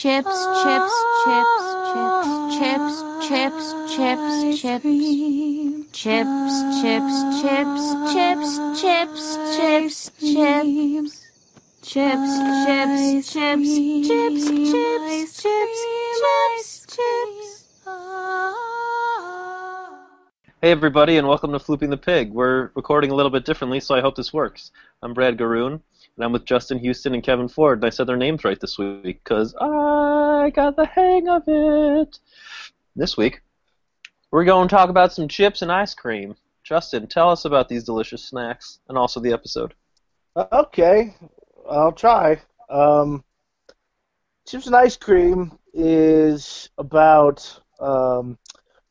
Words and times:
chips, 0.00 0.46
chips, 0.62 0.94
chips, 1.24 1.56
chips, 1.92 2.24
chips, 2.56 2.96
chips, 3.28 3.66
chips, 3.92 4.62
chips, 4.62 4.88
chips, 5.92 6.54
chips, 6.80 7.16
chips, 7.42 7.84
chips, 8.10 8.56
chips, 8.80 9.36
chips, 9.58 10.10
chips. 10.18 11.26
Chips, 11.82 12.32
chips, 12.64 13.32
chips, 13.32 13.68
chips, 13.68 14.48
chips, 14.48 15.42
chips, 15.42 15.42
chips, 15.42 16.86
chips. 16.86 17.66
Hey 20.62 20.70
everybody, 20.70 21.18
and 21.18 21.28
welcome 21.28 21.52
to 21.52 21.58
Flooping 21.58 21.90
the 21.90 21.98
Pig. 21.98 22.32
We're 22.32 22.70
recording 22.74 23.10
a 23.10 23.14
little 23.14 23.30
bit 23.30 23.44
differently, 23.44 23.80
so 23.80 23.94
I 23.94 24.00
hope 24.00 24.16
this 24.16 24.32
works. 24.32 24.70
I'm 25.02 25.12
Brad 25.12 25.36
Garoon, 25.36 25.82
and 26.16 26.24
I'm 26.24 26.32
with 26.32 26.44
Justin 26.44 26.78
Houston 26.78 27.14
and 27.14 27.22
Kevin 27.22 27.48
Ford, 27.48 27.78
and 27.78 27.84
I 27.84 27.90
said 27.90 28.06
their 28.06 28.16
names 28.16 28.44
right 28.44 28.60
this 28.60 28.78
week 28.78 29.22
because 29.24 29.54
I 29.60 30.50
got 30.54 30.76
the 30.76 30.86
hang 30.86 31.28
of 31.28 31.44
it. 31.46 32.18
This 32.96 33.16
week, 33.16 33.42
we're 34.30 34.44
going 34.44 34.68
to 34.68 34.74
talk 34.74 34.90
about 34.90 35.12
some 35.12 35.28
chips 35.28 35.62
and 35.62 35.72
ice 35.72 35.94
cream. 35.94 36.36
Justin, 36.62 37.06
tell 37.06 37.30
us 37.30 37.44
about 37.44 37.68
these 37.68 37.84
delicious 37.84 38.24
snacks 38.24 38.80
and 38.88 38.96
also 38.98 39.20
the 39.20 39.32
episode. 39.32 39.74
Okay, 40.36 41.14
I'll 41.68 41.92
try. 41.92 42.40
Um, 42.68 43.24
Chips 44.46 44.66
and 44.66 44.76
Ice 44.76 44.96
Cream 44.96 45.58
is 45.72 46.70
about 46.78 47.60
um, 47.78 48.38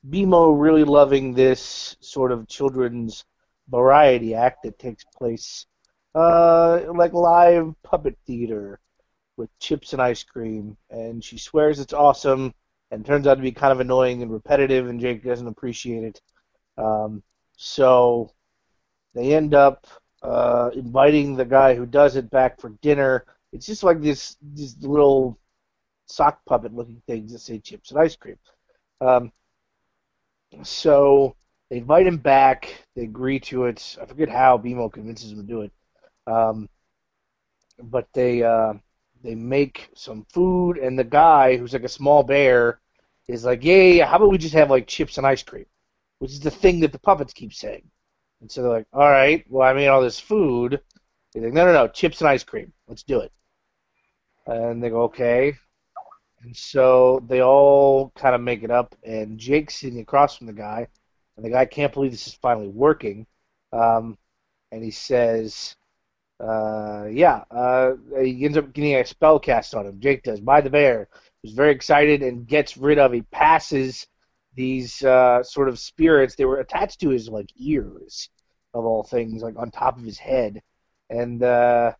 BMO 0.07 0.59
really 0.59 0.83
loving 0.83 1.33
this 1.33 1.97
sort 1.99 2.31
of 2.31 2.47
children's 2.47 3.25
variety 3.69 4.33
act 4.33 4.63
that 4.63 4.79
takes 4.79 5.03
place 5.03 5.65
uh, 6.15 6.81
like 6.93 7.13
live 7.13 7.73
puppet 7.83 8.17
theater 8.25 8.79
with 9.37 9.49
chips 9.59 9.93
and 9.93 10.01
ice 10.01 10.23
cream, 10.23 10.77
and 10.89 11.23
she 11.23 11.37
swears 11.37 11.79
it's 11.79 11.93
awesome, 11.93 12.53
and 12.91 13.05
turns 13.05 13.27
out 13.27 13.35
to 13.35 13.41
be 13.41 13.51
kind 13.51 13.71
of 13.71 13.79
annoying 13.79 14.21
and 14.21 14.31
repetitive, 14.31 14.87
and 14.87 14.99
Jake 14.99 15.23
doesn't 15.23 15.47
appreciate 15.47 16.03
it. 16.03 16.21
Um, 16.77 17.23
so 17.57 18.31
they 19.13 19.33
end 19.33 19.53
up 19.53 19.87
uh, 20.23 20.71
inviting 20.73 21.35
the 21.35 21.45
guy 21.45 21.75
who 21.75 21.85
does 21.85 22.15
it 22.15 22.29
back 22.29 22.59
for 22.59 22.69
dinner. 22.81 23.25
It's 23.53 23.65
just 23.65 23.83
like 23.83 24.01
this 24.01 24.37
these 24.53 24.77
little 24.81 25.39
sock 26.07 26.43
puppet 26.45 26.73
looking 26.73 27.01
things 27.07 27.31
that 27.31 27.39
say 27.39 27.59
chips 27.59 27.91
and 27.91 27.99
ice 27.99 28.15
cream. 28.15 28.37
Um, 29.01 29.31
so 30.63 31.35
they 31.69 31.77
invite 31.77 32.07
him 32.07 32.17
back. 32.17 32.85
They 32.95 33.03
agree 33.03 33.39
to 33.41 33.65
it. 33.65 33.97
I 34.01 34.05
forget 34.05 34.29
how 34.29 34.57
BMO 34.57 34.91
convinces 34.91 35.31
him 35.31 35.37
to 35.37 35.43
do 35.43 35.61
it. 35.61 35.71
Um, 36.29 36.69
but 37.81 38.07
they 38.13 38.43
uh, 38.43 38.73
they 39.23 39.35
make 39.35 39.89
some 39.95 40.25
food, 40.31 40.77
and 40.77 40.97
the 40.97 41.03
guy 41.03 41.57
who's 41.57 41.73
like 41.73 41.83
a 41.83 41.89
small 41.89 42.23
bear 42.23 42.79
is 43.27 43.45
like, 43.45 43.63
"Yeah, 43.63 43.83
yeah, 43.83 44.05
how 44.05 44.17
about 44.17 44.31
we 44.31 44.37
just 44.37 44.53
have 44.53 44.69
like 44.69 44.87
chips 44.87 45.17
and 45.17 45.25
ice 45.27 45.43
cream?" 45.43 45.65
Which 46.19 46.31
is 46.31 46.39
the 46.41 46.51
thing 46.51 46.81
that 46.81 46.91
the 46.91 46.99
puppets 46.99 47.33
keep 47.33 47.53
saying. 47.53 47.89
And 48.41 48.51
so 48.51 48.61
they're 48.61 48.71
like, 48.71 48.87
"All 48.93 49.09
right, 49.09 49.45
well, 49.49 49.67
I 49.67 49.73
made 49.73 49.87
all 49.87 50.01
this 50.01 50.19
food." 50.19 50.81
He's 51.33 51.43
like, 51.43 51.53
"No, 51.53 51.65
no, 51.65 51.73
no, 51.73 51.87
chips 51.87 52.21
and 52.21 52.29
ice 52.29 52.43
cream. 52.43 52.73
Let's 52.87 53.03
do 53.03 53.19
it." 53.21 53.31
And 54.45 54.83
they 54.83 54.89
go, 54.89 55.03
"Okay." 55.03 55.53
And 56.41 56.55
so 56.55 57.23
they 57.27 57.41
all 57.41 58.11
kind 58.11 58.35
of 58.35 58.41
make 58.41 58.63
it 58.63 58.71
up, 58.71 58.95
and 59.03 59.37
Jake's 59.39 59.75
sitting 59.75 59.99
across 59.99 60.37
from 60.37 60.47
the 60.47 60.53
guy, 60.53 60.87
and 61.35 61.45
the 61.45 61.49
guy 61.49 61.65
can't 61.65 61.93
believe 61.93 62.11
this 62.11 62.27
is 62.27 62.33
finally 62.33 62.69
working. 62.69 63.27
Um, 63.73 64.17
and 64.71 64.83
he 64.83 64.91
says, 64.91 65.75
uh, 66.39 67.05
"Yeah." 67.11 67.43
Uh, 67.51 67.93
he 68.21 68.45
ends 68.45 68.57
up 68.57 68.73
getting 68.73 68.95
a 68.95 69.05
spell 69.05 69.39
cast 69.39 69.75
on 69.75 69.85
him. 69.85 69.99
Jake 69.99 70.23
does 70.23 70.39
by 70.39 70.61
the 70.61 70.69
bear, 70.69 71.09
He's 71.41 71.53
very 71.53 71.71
excited 71.71 72.21
and 72.21 72.47
gets 72.47 72.77
rid 72.77 72.99
of. 72.99 73.13
He 73.13 73.21
passes 73.21 74.07
these 74.55 75.03
uh, 75.03 75.43
sort 75.43 75.69
of 75.69 75.79
spirits. 75.79 76.35
They 76.35 76.45
were 76.45 76.59
attached 76.59 76.99
to 77.01 77.09
his 77.09 77.29
like 77.29 77.49
ears, 77.55 78.29
of 78.73 78.85
all 78.85 79.03
things, 79.03 79.41
like 79.41 79.55
on 79.57 79.71
top 79.71 79.97
of 79.97 80.03
his 80.03 80.17
head, 80.17 80.61
and 81.09 81.41
uh, 81.41 81.93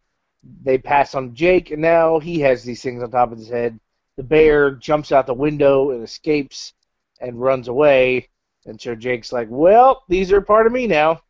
they 0.62 0.78
pass 0.78 1.16
on 1.16 1.36
Jake, 1.36 1.72
and 1.72 1.82
now 1.82 2.20
he 2.20 2.40
has 2.42 2.64
these 2.64 2.82
things 2.82 3.02
on 3.02 3.12
top 3.12 3.32
of 3.32 3.38
his 3.38 3.50
head. 3.50 3.80
The 4.18 4.24
bear 4.24 4.72
jumps 4.72 5.12
out 5.12 5.26
the 5.26 5.34
window 5.34 5.92
and 5.92 6.04
escapes 6.04 6.74
and 7.22 7.40
runs 7.40 7.70
away. 7.70 8.28
And 8.66 8.80
so 8.80 8.94
Jake's 8.94 9.32
like, 9.32 9.48
"Well, 9.50 10.04
these 10.10 10.34
are 10.34 10.42
part 10.42 10.68
of 10.68 10.74
me 10.74 10.86
now." 10.86 11.22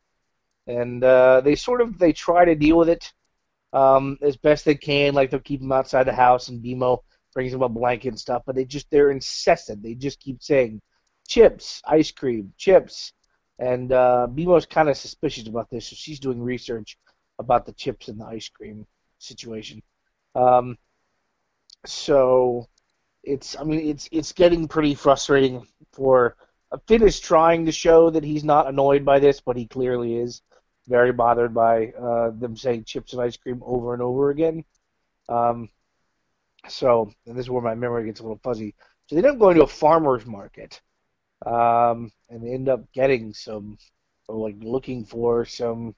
And 0.66 1.02
uh, 1.02 1.40
they 1.40 1.54
sort 1.54 1.80
of 1.80 1.98
they 1.98 2.12
try 2.12 2.44
to 2.44 2.54
deal 2.54 2.76
with 2.76 2.88
it 2.88 3.12
um, 3.72 4.18
as 4.22 4.36
best 4.36 4.64
they 4.64 4.74
can. 4.74 5.14
Like 5.14 5.30
they'll 5.30 5.40
keep 5.40 5.60
him 5.60 5.72
outside 5.72 6.04
the 6.04 6.12
house, 6.12 6.48
and 6.48 6.62
BMO 6.62 6.98
brings 7.34 7.52
him 7.52 7.62
a 7.62 7.68
blanket 7.68 8.08
and 8.08 8.20
stuff. 8.20 8.42
But 8.46 8.54
they 8.54 8.64
just 8.64 8.90
they're 8.90 9.10
incessant. 9.10 9.82
They 9.82 9.94
just 9.94 10.20
keep 10.20 10.42
saying, 10.42 10.80
"Chips, 11.28 11.82
ice 11.86 12.10
cream, 12.10 12.52
chips." 12.56 13.12
And 13.58 13.92
uh, 13.92 14.26
kind 14.70 14.88
of 14.88 14.96
suspicious 14.96 15.46
about 15.46 15.68
this, 15.70 15.88
so 15.88 15.94
she's 15.94 16.18
doing 16.18 16.42
research 16.42 16.96
about 17.38 17.66
the 17.66 17.72
chips 17.72 18.08
and 18.08 18.18
the 18.18 18.24
ice 18.24 18.48
cream 18.48 18.86
situation. 19.18 19.82
Um, 20.34 20.78
so 21.84 22.68
it's 23.22 23.56
I 23.58 23.64
mean 23.64 23.80
it's 23.80 24.08
it's 24.12 24.32
getting 24.32 24.68
pretty 24.68 24.94
frustrating 24.94 25.66
for 25.92 26.36
Finn 26.86 27.02
is 27.02 27.18
trying 27.18 27.66
to 27.66 27.72
show 27.72 28.10
that 28.10 28.24
he's 28.24 28.44
not 28.44 28.68
annoyed 28.68 29.04
by 29.04 29.18
this, 29.18 29.40
but 29.40 29.56
he 29.56 29.66
clearly 29.66 30.16
is 30.16 30.40
very 30.90 31.12
bothered 31.12 31.54
by 31.54 31.92
uh, 31.92 32.30
them 32.30 32.56
saying 32.56 32.84
chips 32.84 33.12
and 33.14 33.22
ice 33.22 33.36
cream 33.36 33.62
over 33.64 33.94
and 33.94 34.02
over 34.02 34.30
again. 34.30 34.64
Um, 35.28 35.70
so 36.68 37.12
and 37.26 37.36
this 37.36 37.46
is 37.46 37.50
where 37.50 37.62
my 37.62 37.74
memory 37.74 38.04
gets 38.06 38.20
a 38.20 38.24
little 38.24 38.40
fuzzy. 38.42 38.74
So 39.06 39.16
they 39.16 39.22
end 39.22 39.34
up 39.34 39.38
going 39.38 39.56
to 39.56 39.64
a 39.64 39.66
farmer's 39.66 40.26
market, 40.26 40.80
um, 41.46 42.12
and 42.28 42.42
they 42.42 42.52
end 42.52 42.68
up 42.68 42.92
getting 42.92 43.32
some, 43.34 43.78
or 44.28 44.36
like 44.36 44.56
looking 44.60 45.04
for 45.04 45.44
some 45.46 45.94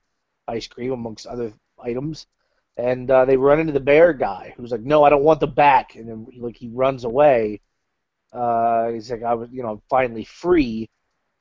ice 0.48 0.68
cream 0.68 0.92
amongst 0.92 1.26
other 1.26 1.52
items 1.82 2.26
and 2.76 3.10
uh, 3.10 3.24
they 3.24 3.36
run 3.36 3.60
into 3.60 3.72
the 3.72 3.80
bear 3.80 4.12
guy 4.12 4.54
who's 4.56 4.70
like, 4.72 4.80
"No, 4.80 5.04
I 5.04 5.10
don't 5.10 5.24
want 5.24 5.40
the 5.40 5.46
back," 5.46 5.94
and 5.96 6.08
then 6.08 6.26
like 6.38 6.56
he 6.56 6.68
runs 6.68 7.04
away. 7.04 7.60
Uh, 8.32 8.88
he's 8.90 9.10
like, 9.10 9.22
"I 9.22 9.34
was, 9.34 9.50
you 9.52 9.62
know, 9.62 9.82
finally 9.90 10.24
free," 10.24 10.88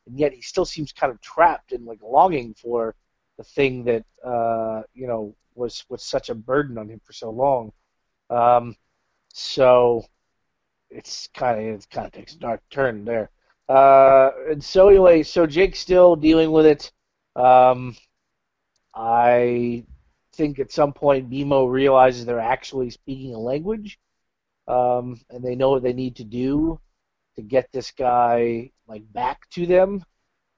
and 0.07 0.19
yet 0.19 0.33
he 0.33 0.41
still 0.41 0.65
seems 0.65 0.91
kind 0.91 1.11
of 1.11 1.21
trapped 1.21 1.71
and 1.71 1.85
like 1.85 2.01
longing 2.03 2.53
for 2.55 2.95
the 3.41 3.49
thing 3.49 3.83
that 3.83 4.05
uh, 4.23 4.83
you 4.93 5.07
know 5.07 5.35
was 5.55 5.83
was 5.89 6.03
such 6.03 6.29
a 6.29 6.35
burden 6.35 6.77
on 6.77 6.89
him 6.89 7.01
for 7.03 7.13
so 7.13 7.29
long. 7.29 7.71
Um, 8.29 8.75
so 9.33 10.05
it's 10.89 11.27
kind 11.33 11.59
of 11.59 11.75
it 11.75 11.87
kind 11.89 12.05
of 12.05 12.13
takes 12.13 12.35
a 12.35 12.39
dark 12.39 12.61
turn 12.69 13.03
there. 13.03 13.31
Uh, 13.67 14.31
and 14.49 14.63
so 14.63 14.89
anyway, 14.89 15.23
so 15.23 15.47
Jake's 15.47 15.79
still 15.79 16.15
dealing 16.15 16.51
with 16.51 16.65
it. 16.65 16.91
Um, 17.35 17.95
I 18.93 19.85
think 20.33 20.59
at 20.59 20.71
some 20.71 20.93
point 20.93 21.29
BMO 21.29 21.69
realizes 21.71 22.25
they're 22.25 22.39
actually 22.39 22.89
speaking 22.89 23.33
a 23.33 23.39
language, 23.39 23.99
um, 24.67 25.19
and 25.29 25.43
they 25.43 25.55
know 25.55 25.71
what 25.71 25.83
they 25.83 25.93
need 25.93 26.17
to 26.17 26.25
do 26.25 26.79
to 27.37 27.41
get 27.41 27.71
this 27.71 27.91
guy 27.91 28.71
like 28.87 29.03
back 29.13 29.49
to 29.51 29.65
them, 29.65 30.03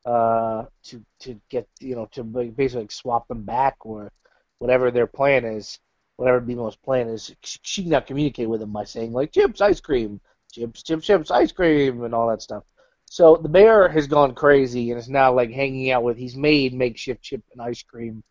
uh, 0.06 0.66
to 0.84 1.04
to 1.20 1.40
get 1.50 1.68
you 1.80 1.96
know 1.96 2.08
to 2.12 2.24
basically 2.24 2.88
swap 2.90 3.28
them 3.28 3.44
back 3.44 3.78
or 3.86 4.12
whatever 4.60 4.92
their 4.92 5.08
plan 5.08 5.46
is, 5.46 5.80
whatever 6.18 6.42
BMO's 6.42 6.76
plan 6.76 7.08
is. 7.08 7.34
She 7.44 7.84
can 7.84 7.92
now 7.92 8.00
communicate 8.02 8.50
with 8.50 8.60
them 8.60 8.72
by 8.72 8.84
saying 8.84 9.14
like 9.14 9.32
chips, 9.32 9.62
ice 9.62 9.82
cream, 9.82 10.20
chips, 10.52 10.84
chips, 10.84 11.06
chips, 11.06 11.32
ice 11.32 11.52
cream, 11.52 12.04
and 12.04 12.14
all 12.14 12.30
that 12.30 12.42
stuff. 12.42 12.64
So 13.06 13.36
the 13.36 13.50
bear 13.50 13.88
has 13.90 14.08
gone 14.08 14.34
crazy 14.34 14.92
and 14.92 15.00
is 15.00 15.10
now 15.10 15.34
like 15.34 15.52
hanging 15.52 15.92
out 15.92 16.04
with. 16.04 16.18
He's 16.18 16.36
made 16.36 16.74
makeshift 16.74 17.22
chip 17.22 17.44
and 17.52 17.62
ice 17.62 17.84
cream 17.84 18.24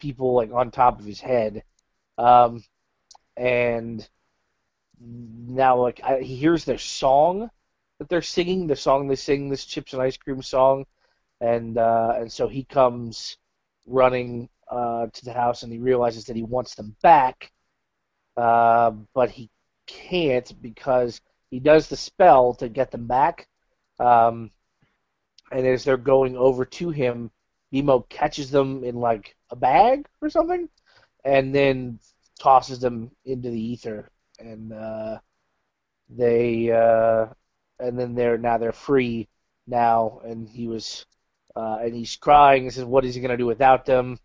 people 0.00 0.34
like 0.34 0.52
on 0.52 0.70
top 0.70 0.98
of 0.98 1.06
his 1.06 1.20
head, 1.20 1.62
um, 2.18 2.62
and 3.36 4.06
now 5.00 5.80
like 5.80 6.00
I, 6.02 6.20
he 6.20 6.36
hears 6.36 6.64
their 6.64 6.78
song 6.78 7.50
that 7.98 8.08
they're 8.08 8.22
singing, 8.22 8.66
the 8.66 8.76
song 8.76 9.06
they 9.06 9.16
sing, 9.16 9.48
this 9.48 9.64
chips 9.64 9.92
and 9.92 10.02
ice 10.02 10.16
cream 10.16 10.42
song, 10.42 10.84
and 11.44 11.76
uh, 11.76 12.14
and 12.16 12.32
so 12.32 12.48
he 12.48 12.64
comes 12.64 13.36
running 13.86 14.48
uh, 14.70 15.06
to 15.12 15.24
the 15.24 15.32
house 15.32 15.62
and 15.62 15.72
he 15.72 15.78
realizes 15.78 16.24
that 16.24 16.36
he 16.36 16.42
wants 16.42 16.74
them 16.74 16.96
back, 17.02 17.52
uh, 18.36 18.90
but 19.14 19.30
he 19.30 19.50
can't 19.86 20.50
because 20.62 21.20
he 21.50 21.60
does 21.60 21.86
the 21.86 21.96
spell 21.96 22.54
to 22.54 22.68
get 22.68 22.90
them 22.90 23.06
back. 23.06 23.46
Um, 24.00 24.50
and 25.52 25.66
as 25.66 25.84
they're 25.84 25.98
going 25.98 26.34
over 26.36 26.64
to 26.64 26.90
him, 26.90 27.30
BMO 27.72 28.08
catches 28.08 28.50
them 28.50 28.82
in 28.82 28.96
like 28.96 29.36
a 29.50 29.56
bag 29.56 30.06
or 30.22 30.30
something, 30.30 30.68
and 31.24 31.54
then 31.54 31.98
tosses 32.40 32.80
them 32.80 33.10
into 33.26 33.50
the 33.50 33.60
ether, 33.60 34.10
and 34.38 34.72
uh, 34.72 35.18
they 36.08 36.70
uh, 36.70 37.26
and 37.78 37.98
then 37.98 38.14
they're 38.14 38.38
now 38.38 38.56
they're 38.56 38.72
free 38.72 39.28
now, 39.66 40.20
and 40.24 40.48
he 40.48 40.68
was 40.68 41.04
uh, 41.56 41.78
and 41.82 41.94
he's 41.94 42.16
crying 42.16 42.64
and 42.64 42.72
says, 42.72 42.84
"What 42.84 43.04
is 43.04 43.14
he 43.14 43.20
gonna 43.20 43.36
do 43.36 43.46
without 43.46 43.86
them?" 43.86 44.18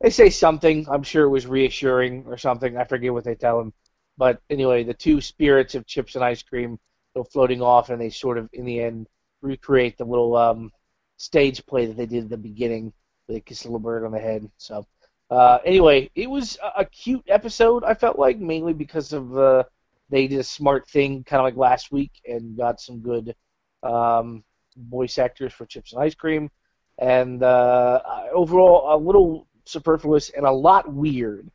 They 0.00 0.10
say 0.10 0.30
something. 0.30 0.86
I'm 0.88 1.02
sure 1.02 1.24
it 1.24 1.30
was 1.30 1.46
reassuring 1.46 2.24
or 2.26 2.36
something. 2.36 2.76
I 2.76 2.84
forget 2.84 3.12
what 3.12 3.24
they 3.24 3.34
tell 3.34 3.60
him. 3.60 3.72
but 4.18 4.40
anyway, 4.50 4.82
the 4.84 4.94
two 4.94 5.20
spirits 5.20 5.74
of 5.74 5.86
chips 5.86 6.14
and 6.14 6.24
ice 6.24 6.42
cream 6.42 6.78
go 7.14 7.24
floating 7.24 7.62
off, 7.62 7.90
and 7.90 8.00
they 8.00 8.10
sort 8.10 8.38
of, 8.38 8.48
in 8.52 8.64
the 8.64 8.80
end, 8.80 9.08
recreate 9.42 9.98
the 9.98 10.04
little 10.04 10.36
um, 10.36 10.70
stage 11.16 11.64
play 11.66 11.86
that 11.86 11.96
they 11.96 12.06
did 12.06 12.24
at 12.24 12.30
the 12.30 12.36
beginning. 12.36 12.92
They 13.28 13.40
kiss 13.40 13.64
a 13.64 13.68
little 13.68 13.80
bird 13.80 14.04
on 14.04 14.12
the 14.12 14.18
head. 14.18 14.50
So, 14.58 14.86
uh, 15.30 15.58
anyway, 15.64 16.10
it 16.14 16.28
was 16.30 16.58
a, 16.62 16.80
a 16.82 16.84
cute 16.84 17.24
episode. 17.28 17.84
I 17.84 17.94
felt 17.94 18.18
like 18.18 18.38
mainly 18.38 18.72
because 18.72 19.12
of 19.12 19.36
uh, 19.36 19.64
they 20.10 20.28
did 20.28 20.38
a 20.38 20.44
smart 20.44 20.88
thing, 20.88 21.24
kind 21.24 21.40
of 21.40 21.44
like 21.44 21.56
last 21.56 21.90
week, 21.92 22.12
and 22.26 22.56
got 22.56 22.80
some 22.80 23.00
good 23.00 23.34
um, 23.82 24.44
voice 24.76 25.18
actors 25.18 25.52
for 25.52 25.66
chips 25.66 25.92
and 25.92 26.02
ice 26.02 26.14
cream. 26.14 26.50
And 26.98 27.42
uh, 27.42 28.00
overall, 28.32 28.94
a 28.94 28.96
little 28.96 29.46
superfluous 29.64 30.30
and 30.30 30.46
a 30.46 30.50
lot 30.50 30.92
weird. 30.92 31.50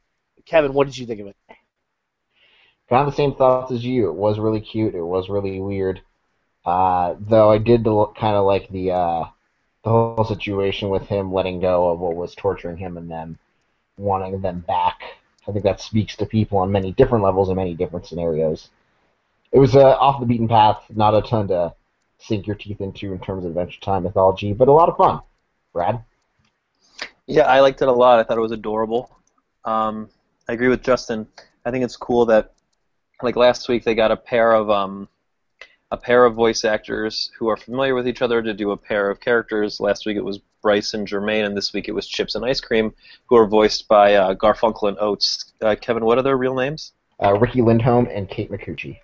Kevin, 0.46 0.74
what 0.74 0.88
did 0.88 0.98
you 0.98 1.06
think 1.06 1.22
of 1.22 1.28
it? 1.28 1.36
Kind 2.90 3.08
of 3.08 3.14
the 3.14 3.18
same 3.18 3.36
thoughts 3.36 3.72
as 3.72 3.84
you. 3.84 4.10
It 4.10 4.16
was 4.16 4.38
really 4.38 4.60
cute. 4.60 4.96
It 4.96 5.02
was 5.02 5.30
really 5.30 5.60
weird. 5.62 6.02
Uh, 6.66 7.16
though 7.20 7.50
I 7.50 7.58
did 7.58 7.86
kind 7.86 8.36
of 8.36 8.46
like 8.46 8.70
the 8.70 8.92
uh, 8.92 9.24
the 9.84 9.90
whole 9.90 10.26
situation 10.26 10.90
with 10.90 11.04
him 11.04 11.34
letting 11.34 11.60
go 11.60 11.90
of 11.90 12.00
what 12.00 12.16
was 12.16 12.36
torturing 12.36 12.78
him 12.78 12.98
and 12.98 13.10
then 13.10 13.38
wanting 13.98 14.42
them 14.42 14.60
back. 14.68 15.02
I 15.48 15.52
think 15.52 15.64
that 15.64 15.82
speaks 15.82 16.16
to 16.18 16.26
people 16.26 16.60
on 16.60 16.72
many 16.72 16.92
different 16.92 17.24
levels 17.24 17.50
and 17.50 17.56
many 17.56 17.74
different 17.74 18.06
scenarios. 18.06 18.70
It 19.52 19.58
was 19.58 19.76
uh, 19.76 19.98
off 19.98 20.20
the 20.20 20.28
beaten 20.28 20.48
path, 20.48 20.84
not 20.94 21.16
a 21.16 21.22
ton 21.22 21.48
to 21.48 21.74
sink 22.22 22.48
your 22.48 22.56
teeth 22.56 22.82
into 22.82 23.14
in 23.14 23.20
terms 23.20 23.46
of 23.46 23.52
Adventure 23.52 23.80
Time 23.82 24.04
mythology, 24.04 24.54
but 24.54 24.68
a 24.68 24.72
lot 24.72 24.90
of 24.90 24.98
fun. 24.98 25.20
Brad? 25.74 26.04
Yeah, 27.28 27.44
I 27.44 27.62
liked 27.62 27.82
it 27.82 27.88
a 27.88 27.92
lot. 27.92 28.20
I 28.20 28.24
thought 28.24 28.38
it 28.38 28.42
was 28.42 28.52
adorable. 28.52 29.10
Um, 29.66 30.10
I 30.48 30.54
agree 30.54 30.68
with 30.68 30.84
Justin. 30.84 31.28
I 31.66 31.72
think 31.72 31.84
it's 31.84 31.96
cool 31.96 32.26
that, 32.26 32.54
like 33.22 33.36
last 33.36 33.70
week, 33.70 33.84
they 33.84 33.96
got 33.96 34.12
a 34.12 34.18
pair 34.18 34.54
of 34.54 34.70
um, 34.70 35.08
a 35.92 35.98
pair 35.98 36.26
of 36.26 36.34
voice 36.34 36.64
actors 36.64 37.32
who 37.38 37.50
are 37.50 37.58
familiar 37.58 37.94
with 37.94 38.08
each 38.08 38.22
other 38.22 38.42
to 38.42 38.54
do 38.54 38.72
a 38.72 38.78
pair 38.78 39.10
of 39.10 39.20
characters. 39.20 39.80
Last 39.80 40.06
week 40.06 40.18
it 40.18 40.24
was 40.24 40.40
Bryce 40.62 40.94
and 40.94 41.08
Jermaine, 41.08 41.46
and 41.46 41.56
this 41.56 41.74
week 41.74 41.88
it 41.88 41.92
was 41.92 42.08
Chips 42.08 42.36
and 42.36 42.46
Ice 42.46 42.62
Cream, 42.62 42.94
who 43.26 43.36
are 43.36 43.48
voiced 43.48 43.88
by 43.88 44.16
uh, 44.16 44.34
Garfunkel 44.36 44.88
and 44.88 44.98
Oates. 45.00 45.52
Uh, 45.62 45.76
Kevin, 45.80 46.06
what 46.06 46.18
are 46.18 46.24
their 46.24 46.38
real 46.38 46.56
names? 46.56 46.94
Uh, 47.22 47.38
Riki 47.38 47.62
Lindhome 47.62 48.08
and 48.16 48.30
Kate 48.30 48.50
Micucci. 48.50 49.00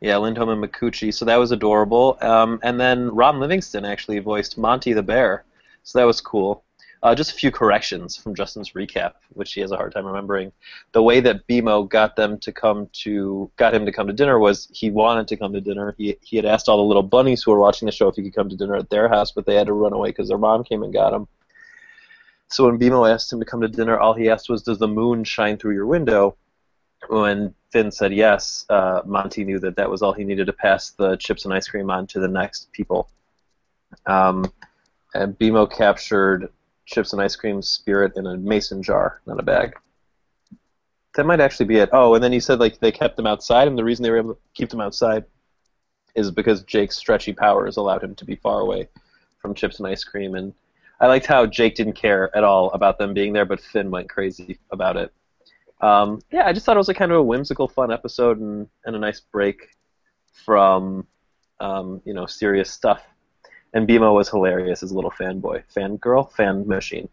Yeah, 0.00 0.14
Lindhome 0.16 0.52
and 0.52 0.62
Micucci. 0.62 1.12
So 1.12 1.24
that 1.24 1.36
was 1.36 1.52
adorable. 1.52 2.18
Um, 2.20 2.60
and 2.62 2.78
then 2.78 3.08
Ron 3.14 3.40
Livingston 3.40 3.84
actually 3.84 4.18
voiced 4.18 4.58
Morty 4.58 4.92
the 4.92 5.02
Bear. 5.02 5.44
So 5.84 5.98
that 5.98 6.04
was 6.04 6.20
cool. 6.20 6.64
Uh, 7.02 7.14
just 7.14 7.30
a 7.30 7.34
few 7.34 7.50
corrections 7.50 8.16
from 8.16 8.34
Justin's 8.34 8.72
recap, 8.72 9.12
which 9.30 9.52
he 9.52 9.60
has 9.60 9.70
a 9.70 9.76
hard 9.76 9.92
time 9.92 10.06
remembering. 10.06 10.50
The 10.92 11.02
way 11.02 11.20
that 11.20 11.46
BMO 11.46 11.88
got 11.88 12.16
them 12.16 12.38
to 12.38 12.52
come 12.52 12.88
to 13.04 13.50
got 13.56 13.74
him 13.74 13.86
to 13.86 13.92
come 13.92 14.06
to 14.06 14.12
dinner 14.12 14.38
was 14.38 14.68
he 14.72 14.90
wanted 14.90 15.28
to 15.28 15.36
come 15.36 15.52
to 15.52 15.60
dinner. 15.60 15.94
He 15.98 16.16
he 16.22 16.36
had 16.36 16.46
asked 16.46 16.68
all 16.68 16.78
the 16.78 16.82
little 16.82 17.02
bunnies 17.02 17.42
who 17.42 17.52
were 17.52 17.60
watching 17.60 17.86
the 17.86 17.92
show 17.92 18.08
if 18.08 18.16
he 18.16 18.22
could 18.22 18.34
come 18.34 18.48
to 18.48 18.56
dinner 18.56 18.76
at 18.76 18.90
their 18.90 19.08
house, 19.08 19.30
but 19.30 19.46
they 19.46 19.54
had 19.54 19.66
to 19.66 19.72
run 19.74 19.92
away 19.92 20.08
because 20.08 20.28
their 20.28 20.38
mom 20.38 20.64
came 20.64 20.82
and 20.82 20.92
got 20.92 21.12
him. 21.12 21.28
So 22.48 22.64
when 22.64 22.78
BMO 22.78 23.12
asked 23.12 23.32
him 23.32 23.40
to 23.40 23.46
come 23.46 23.60
to 23.60 23.68
dinner, 23.68 23.98
all 23.98 24.14
he 24.14 24.30
asked 24.30 24.48
was, 24.48 24.62
"Does 24.62 24.78
the 24.78 24.88
moon 24.88 25.22
shine 25.24 25.58
through 25.58 25.74
your 25.74 25.86
window?" 25.86 26.36
When 27.08 27.54
Finn 27.76 27.90
said 27.90 28.14
yes, 28.14 28.64
uh, 28.70 29.02
Morty 29.04 29.44
knew 29.44 29.58
that 29.58 29.76
that 29.76 29.90
was 29.90 30.00
all 30.00 30.14
he 30.14 30.24
needed 30.24 30.46
to 30.46 30.52
pass 30.54 30.92
the 30.92 31.14
chips 31.16 31.44
and 31.44 31.52
ice 31.52 31.68
cream 31.68 31.90
on 31.90 32.06
to 32.06 32.18
the 32.18 32.26
next 32.26 32.72
people. 32.72 33.10
Um, 34.06 34.50
and 35.12 35.38
BMO 35.38 35.70
captured 35.70 36.48
chips 36.86 37.12
and 37.12 37.20
ice 37.20 37.36
cream 37.36 37.60
spirit 37.60 38.14
in 38.16 38.26
a 38.26 38.38
mason 38.38 38.82
jar, 38.82 39.20
not 39.26 39.38
a 39.38 39.42
bag. 39.42 39.74
That 41.16 41.26
might 41.26 41.40
actually 41.40 41.66
be 41.66 41.76
it. 41.76 41.90
Oh, 41.92 42.14
and 42.14 42.24
then 42.24 42.32
you 42.32 42.40
said 42.40 42.60
like 42.60 42.80
they 42.80 42.90
kept 42.90 43.14
them 43.18 43.26
outside, 43.26 43.68
and 43.68 43.76
the 43.76 43.84
reason 43.84 44.02
they 44.02 44.10
were 44.10 44.16
able 44.16 44.36
to 44.36 44.40
keep 44.54 44.70
them 44.70 44.80
outside 44.80 45.26
is 46.14 46.30
because 46.30 46.62
Jake's 46.62 46.96
stretchy 46.96 47.34
powers 47.34 47.76
allowed 47.76 48.02
him 48.02 48.14
to 48.14 48.24
be 48.24 48.36
far 48.36 48.60
away 48.60 48.88
from 49.36 49.52
chips 49.52 49.80
and 49.80 49.86
ice 49.86 50.02
cream. 50.02 50.34
And 50.34 50.54
I 50.98 51.08
liked 51.08 51.26
how 51.26 51.44
Jake 51.44 51.74
didn't 51.74 51.92
care 51.92 52.34
at 52.34 52.42
all 52.42 52.70
about 52.70 52.96
them 52.96 53.12
being 53.12 53.34
there, 53.34 53.44
but 53.44 53.60
Finn 53.60 53.90
went 53.90 54.08
crazy 54.08 54.58
about 54.70 54.96
it. 54.96 55.12
Um, 55.80 56.20
yeah, 56.32 56.46
I 56.46 56.52
just 56.52 56.64
thought 56.64 56.76
it 56.76 56.78
was 56.78 56.88
a 56.88 56.94
kind 56.94 57.12
of 57.12 57.18
a 57.18 57.22
whimsical, 57.22 57.68
fun 57.68 57.92
episode 57.92 58.40
and, 58.40 58.68
and 58.84 58.96
a 58.96 58.98
nice 58.98 59.20
break 59.20 59.68
from 60.44 61.06
um, 61.60 62.00
you 62.04 62.14
know 62.14 62.26
serious 62.26 62.70
stuff. 62.70 63.02
And 63.74 63.86
BMO 63.86 64.14
was 64.14 64.28
hilarious 64.28 64.82
as 64.82 64.90
a 64.90 64.94
little 64.94 65.10
fanboy, 65.10 65.64
fangirl, 65.74 66.32
fan 66.32 66.66
machine. 66.66 67.08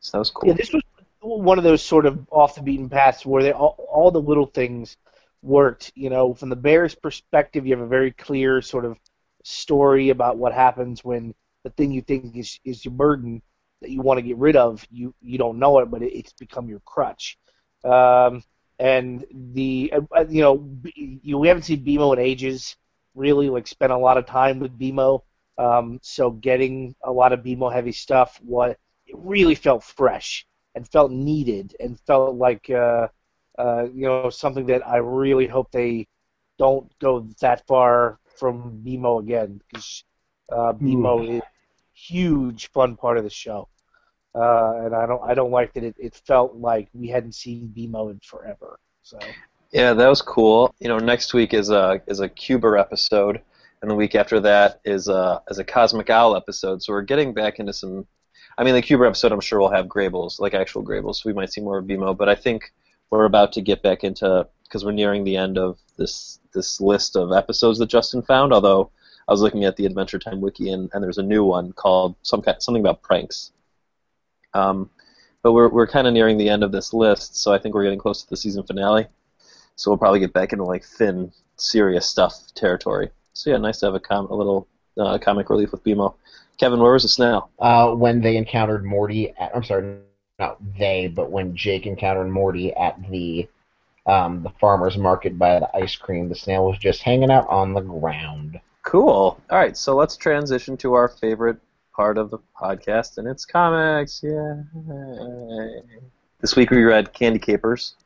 So 0.00 0.16
that 0.16 0.18
was 0.18 0.30
cool. 0.30 0.48
Yeah, 0.48 0.54
this 0.54 0.72
was 0.72 0.82
one 1.20 1.58
of 1.58 1.64
those 1.64 1.82
sort 1.82 2.06
of 2.06 2.26
off 2.30 2.54
the 2.54 2.62
beaten 2.62 2.88
paths 2.88 3.24
where 3.24 3.42
they 3.42 3.52
all, 3.52 3.76
all 3.90 4.10
the 4.10 4.20
little 4.20 4.46
things 4.46 4.96
worked. 5.42 5.92
You 5.94 6.10
know, 6.10 6.34
from 6.34 6.48
the 6.48 6.56
Bears' 6.56 6.94
perspective, 6.94 7.66
you 7.66 7.76
have 7.76 7.84
a 7.84 7.88
very 7.88 8.10
clear 8.10 8.62
sort 8.62 8.84
of 8.84 8.98
story 9.44 10.10
about 10.10 10.38
what 10.38 10.52
happens 10.52 11.04
when 11.04 11.34
the 11.64 11.70
thing 11.70 11.92
you 11.92 12.02
think 12.02 12.36
is 12.36 12.58
is 12.64 12.84
your 12.84 12.94
burden 12.94 13.42
that 13.80 13.90
you 13.90 14.02
want 14.02 14.18
to 14.18 14.22
get 14.22 14.36
rid 14.36 14.56
of, 14.56 14.86
you 14.90 15.14
you 15.20 15.38
don't 15.38 15.58
know 15.58 15.78
it, 15.78 15.90
but 15.90 16.02
it, 16.02 16.12
it's 16.12 16.32
become 16.32 16.68
your 16.68 16.80
crutch. 16.80 17.38
Um, 17.84 18.42
and 18.78 19.24
the 19.30 19.92
uh, 20.16 20.24
you 20.28 20.42
know 20.42 20.68
you 20.94 21.38
we 21.38 21.48
haven't 21.48 21.64
seen 21.64 21.84
BMO 21.84 22.12
in 22.14 22.18
ages. 22.18 22.76
Really, 23.14 23.50
like 23.50 23.66
spent 23.66 23.92
a 23.92 23.98
lot 23.98 24.18
of 24.18 24.26
time 24.26 24.60
with 24.60 24.78
BMO. 24.78 25.22
Um, 25.58 25.98
so 26.02 26.30
getting 26.30 26.94
a 27.04 27.10
lot 27.10 27.32
of 27.32 27.40
BMO 27.40 27.72
heavy 27.72 27.92
stuff, 27.92 28.38
what 28.42 28.78
it 29.06 29.16
really 29.16 29.56
felt 29.56 29.82
fresh 29.82 30.46
and 30.74 30.86
felt 30.88 31.10
needed 31.10 31.74
and 31.80 31.98
felt 32.00 32.36
like 32.36 32.70
uh, 32.70 33.08
uh, 33.58 33.86
you 33.92 34.06
know 34.06 34.30
something 34.30 34.66
that 34.66 34.86
I 34.86 34.98
really 34.98 35.46
hope 35.46 35.72
they 35.72 36.06
don't 36.58 36.90
go 37.00 37.28
that 37.40 37.66
far 37.66 38.18
from 38.38 38.82
BMO 38.86 39.20
again 39.20 39.60
because 39.68 40.04
uh, 40.52 40.72
BMO 40.72 41.24
is 41.24 41.40
a 41.40 41.42
huge 41.98 42.70
fun 42.70 42.96
part 42.96 43.18
of 43.18 43.24
the 43.24 43.30
show, 43.30 43.68
uh, 44.34 44.84
and 44.84 44.94
I 44.94 45.06
don't 45.06 45.22
I 45.22 45.34
don't 45.34 45.50
like 45.50 45.72
that 45.74 45.84
it, 45.84 45.96
it 45.98 46.14
felt 46.14 46.54
like 46.54 46.88
we 46.94 47.08
hadn't 47.08 47.34
seen 47.34 47.72
BMO 47.76 48.10
in 48.10 48.20
forever. 48.20 48.78
So 49.02 49.18
Yeah, 49.72 49.92
that 49.92 50.08
was 50.08 50.22
cool. 50.22 50.74
You 50.78 50.88
know, 50.88 50.98
next 50.98 51.34
week 51.34 51.54
is 51.54 51.70
a 51.70 52.00
is 52.06 52.20
a 52.20 52.28
Cuber 52.28 52.76
episode, 52.76 53.40
and 53.82 53.90
the 53.90 53.94
week 53.94 54.14
after 54.14 54.40
that 54.40 54.80
is 54.84 55.08
a 55.08 55.42
is 55.50 55.58
a 55.58 55.64
Cosmic 55.64 56.10
Owl 56.10 56.36
episode. 56.36 56.82
So 56.82 56.92
we're 56.92 57.02
getting 57.02 57.34
back 57.34 57.58
into 57.58 57.72
some. 57.72 58.06
I 58.56 58.64
mean, 58.64 58.74
the 58.74 58.82
Cuber 58.82 59.06
episode, 59.06 59.30
I'm 59.30 59.40
sure 59.40 59.60
we'll 59.60 59.70
have 59.70 59.86
Graybles, 59.86 60.40
like 60.40 60.52
actual 60.52 60.82
Graybles. 60.82 61.16
So 61.16 61.28
we 61.28 61.32
might 61.32 61.52
see 61.52 61.60
more 61.60 61.78
of 61.78 61.84
BMO, 61.84 62.16
but 62.16 62.28
I 62.28 62.34
think 62.34 62.72
we're 63.10 63.24
about 63.24 63.52
to 63.52 63.60
get 63.60 63.82
back 63.82 64.02
into 64.02 64.48
because 64.64 64.84
we're 64.84 64.92
nearing 64.92 65.24
the 65.24 65.36
end 65.36 65.58
of 65.58 65.78
this 65.96 66.40
this 66.54 66.80
list 66.80 67.16
of 67.16 67.32
episodes 67.32 67.78
that 67.78 67.88
Justin 67.88 68.22
found. 68.22 68.52
Although 68.52 68.90
I 69.28 69.32
was 69.32 69.42
looking 69.42 69.64
at 69.64 69.76
the 69.76 69.84
Adventure 69.84 70.18
Time 70.18 70.40
wiki, 70.40 70.72
and, 70.72 70.88
and 70.92 71.04
there's 71.04 71.18
a 71.18 71.22
new 71.22 71.44
one 71.44 71.72
called 71.72 72.16
some 72.22 72.40
kind, 72.40 72.60
something 72.62 72.80
about 72.80 73.02
pranks. 73.02 73.52
Um, 74.54 74.90
but 75.42 75.52
we're 75.52 75.68
we're 75.68 75.86
kind 75.86 76.06
of 76.06 76.14
nearing 76.14 76.38
the 76.38 76.48
end 76.48 76.64
of 76.64 76.72
this 76.72 76.94
list, 76.94 77.36
so 77.36 77.52
I 77.52 77.58
think 77.58 77.74
we're 77.74 77.84
getting 77.84 77.98
close 77.98 78.22
to 78.22 78.30
the 78.30 78.36
season 78.36 78.62
finale. 78.64 79.06
So 79.76 79.90
we'll 79.90 79.98
probably 79.98 80.20
get 80.20 80.32
back 80.32 80.52
into 80.52 80.64
like 80.64 80.84
thin, 80.84 81.30
serious 81.56 82.08
stuff 82.08 82.34
territory. 82.54 83.10
So 83.34 83.50
yeah, 83.50 83.58
nice 83.58 83.78
to 83.80 83.86
have 83.86 83.94
a 83.94 84.00
com- 84.00 84.26
a 84.26 84.34
little 84.34 84.66
uh, 84.98 85.18
comic 85.18 85.50
relief 85.50 85.72
with 85.72 85.84
BMO. 85.84 86.14
Kevin, 86.58 86.80
where 86.80 86.92
was 86.92 87.04
the 87.04 87.08
snail? 87.08 87.50
Uh, 87.58 87.94
when 87.94 88.20
they 88.20 88.36
encountered 88.36 88.84
Morty, 88.84 89.30
at, 89.38 89.54
I'm 89.54 89.62
sorry, 89.62 89.98
not 90.38 90.58
they, 90.76 91.06
but 91.06 91.30
when 91.30 91.54
Jake 91.54 91.86
encountered 91.86 92.28
Morty 92.28 92.74
at 92.74 92.98
the 93.10 93.48
um, 94.06 94.42
the 94.42 94.50
farmer's 94.58 94.96
market 94.96 95.38
by 95.38 95.60
the 95.60 95.76
ice 95.76 95.94
cream, 95.94 96.28
the 96.30 96.34
snail 96.34 96.64
was 96.64 96.78
just 96.78 97.02
hanging 97.02 97.30
out 97.30 97.46
on 97.48 97.74
the 97.74 97.80
ground. 97.80 98.58
Cool. 98.88 99.38
All 99.50 99.58
right, 99.58 99.76
so 99.76 99.94
let's 99.94 100.16
transition 100.16 100.74
to 100.78 100.94
our 100.94 101.08
favorite 101.08 101.58
part 101.94 102.16
of 102.16 102.30
the 102.30 102.38
podcast, 102.58 103.18
and 103.18 103.28
it's 103.28 103.44
comics. 103.44 104.22
Yeah. 104.24 104.62
This 106.40 106.56
week 106.56 106.70
we 106.70 106.82
read 106.82 107.12
Candy 107.12 107.38
Capers. 107.38 107.96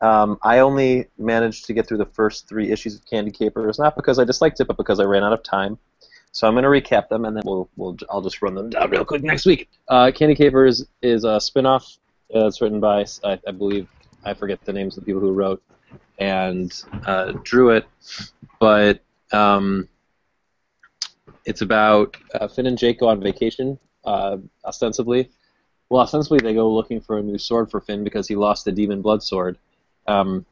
Um, 0.00 0.38
I 0.42 0.60
only 0.60 1.08
managed 1.18 1.66
to 1.66 1.74
get 1.74 1.86
through 1.86 1.98
the 1.98 2.06
first 2.06 2.48
three 2.48 2.70
issues 2.70 2.94
of 2.94 3.04
Candy 3.04 3.30
Capers, 3.30 3.78
not 3.78 3.96
because 3.96 4.18
I 4.18 4.24
disliked 4.24 4.58
it, 4.60 4.64
but 4.64 4.78
because 4.78 4.98
I 4.98 5.04
ran 5.04 5.22
out 5.24 5.34
of 5.34 5.42
time. 5.42 5.76
So 6.32 6.48
I'm 6.48 6.54
going 6.54 6.64
to 6.64 6.70
recap 6.70 7.10
them, 7.10 7.26
and 7.26 7.36
then 7.36 7.42
we'll, 7.44 7.68
we'll 7.76 7.98
I'll 8.08 8.22
just 8.22 8.40
run 8.40 8.54
them 8.54 8.70
down 8.70 8.88
real 8.88 9.04
quick 9.04 9.22
next 9.22 9.44
week. 9.44 9.68
Uh, 9.88 10.10
Candy 10.10 10.34
Capers 10.34 10.86
is 11.02 11.24
a 11.24 11.38
spin-off. 11.38 11.98
Uh, 12.34 12.46
it's 12.46 12.62
written 12.62 12.80
by, 12.80 13.04
I, 13.22 13.38
I 13.46 13.50
believe, 13.50 13.88
I 14.24 14.32
forget 14.32 14.64
the 14.64 14.72
names 14.72 14.96
of 14.96 15.04
the 15.04 15.06
people 15.06 15.20
who 15.20 15.32
wrote 15.32 15.62
and 16.18 16.72
uh, 17.04 17.32
drew 17.42 17.72
it, 17.72 17.86
but 18.58 19.02
um, 19.32 19.86
it's 21.44 21.62
about 21.62 22.16
uh, 22.34 22.48
Finn 22.48 22.66
and 22.66 22.78
Jake 22.78 23.00
go 23.00 23.08
on 23.08 23.20
vacation, 23.20 23.78
uh, 24.04 24.38
ostensibly. 24.64 25.30
Well, 25.88 26.02
ostensibly 26.02 26.38
they 26.38 26.54
go 26.54 26.72
looking 26.72 27.00
for 27.00 27.18
a 27.18 27.22
new 27.22 27.38
sword 27.38 27.70
for 27.70 27.80
Finn 27.80 28.04
because 28.04 28.28
he 28.28 28.36
lost 28.36 28.64
the 28.64 28.72
demon 28.72 29.02
blood 29.02 29.22
sword. 29.22 29.58
Um, 30.06 30.46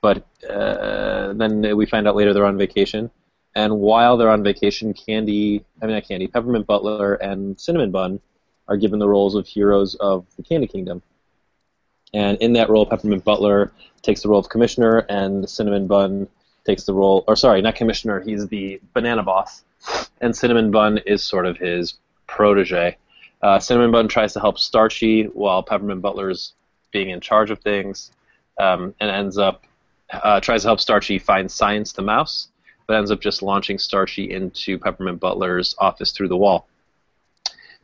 but 0.00 0.26
uh, 0.48 1.32
then 1.34 1.76
we 1.76 1.86
find 1.86 2.08
out 2.08 2.16
later 2.16 2.32
they're 2.32 2.46
on 2.46 2.56
vacation, 2.58 3.10
and 3.54 3.78
while 3.78 4.16
they're 4.16 4.30
on 4.30 4.42
vacation, 4.42 4.94
Candy, 4.94 5.64
I 5.82 5.86
mean 5.86 5.94
not 5.94 6.08
Candy, 6.08 6.26
Peppermint 6.26 6.66
Butler 6.66 7.14
and 7.14 7.58
Cinnamon 7.60 7.90
Bun 7.90 8.20
are 8.68 8.76
given 8.76 8.98
the 8.98 9.08
roles 9.08 9.34
of 9.34 9.46
heroes 9.46 9.94
of 9.96 10.24
the 10.36 10.42
Candy 10.42 10.66
Kingdom. 10.66 11.02
And 12.14 12.38
in 12.38 12.54
that 12.54 12.70
role, 12.70 12.86
Peppermint 12.86 13.24
Butler 13.24 13.72
takes 14.02 14.22
the 14.22 14.28
role 14.28 14.40
of 14.40 14.48
commissioner, 14.48 14.98
and 15.08 15.48
Cinnamon 15.48 15.86
Bun 15.86 16.28
takes 16.64 16.84
the 16.84 16.94
role, 16.94 17.24
or 17.26 17.36
sorry, 17.36 17.62
not 17.62 17.74
commissioner, 17.74 18.20
he's 18.20 18.46
the 18.48 18.80
banana 18.94 19.22
boss, 19.22 19.64
and 20.20 20.34
Cinnamon 20.34 20.70
Bun 20.70 20.98
is 21.06 21.22
sort 21.22 21.46
of 21.46 21.56
his 21.56 21.94
protege. 22.26 22.96
Uh, 23.42 23.58
Cinnamon 23.58 23.90
Bun 23.90 24.08
tries 24.08 24.32
to 24.34 24.40
help 24.40 24.58
Starchy 24.58 25.24
while 25.24 25.62
Peppermint 25.62 26.02
Butler's 26.02 26.54
being 26.92 27.10
in 27.10 27.20
charge 27.20 27.50
of 27.50 27.60
things, 27.60 28.10
um, 28.58 28.94
and 29.00 29.10
ends 29.10 29.38
up 29.38 29.64
uh, 30.12 30.40
tries 30.40 30.62
to 30.62 30.68
help 30.68 30.80
Starchy 30.80 31.18
find 31.18 31.50
Science 31.50 31.92
the 31.92 32.02
mouse, 32.02 32.48
but 32.86 32.96
ends 32.96 33.10
up 33.10 33.20
just 33.20 33.42
launching 33.42 33.78
Starchy 33.78 34.30
into 34.30 34.78
Peppermint 34.78 35.20
Butler's 35.20 35.74
office 35.78 36.12
through 36.12 36.28
the 36.28 36.36
wall. 36.36 36.66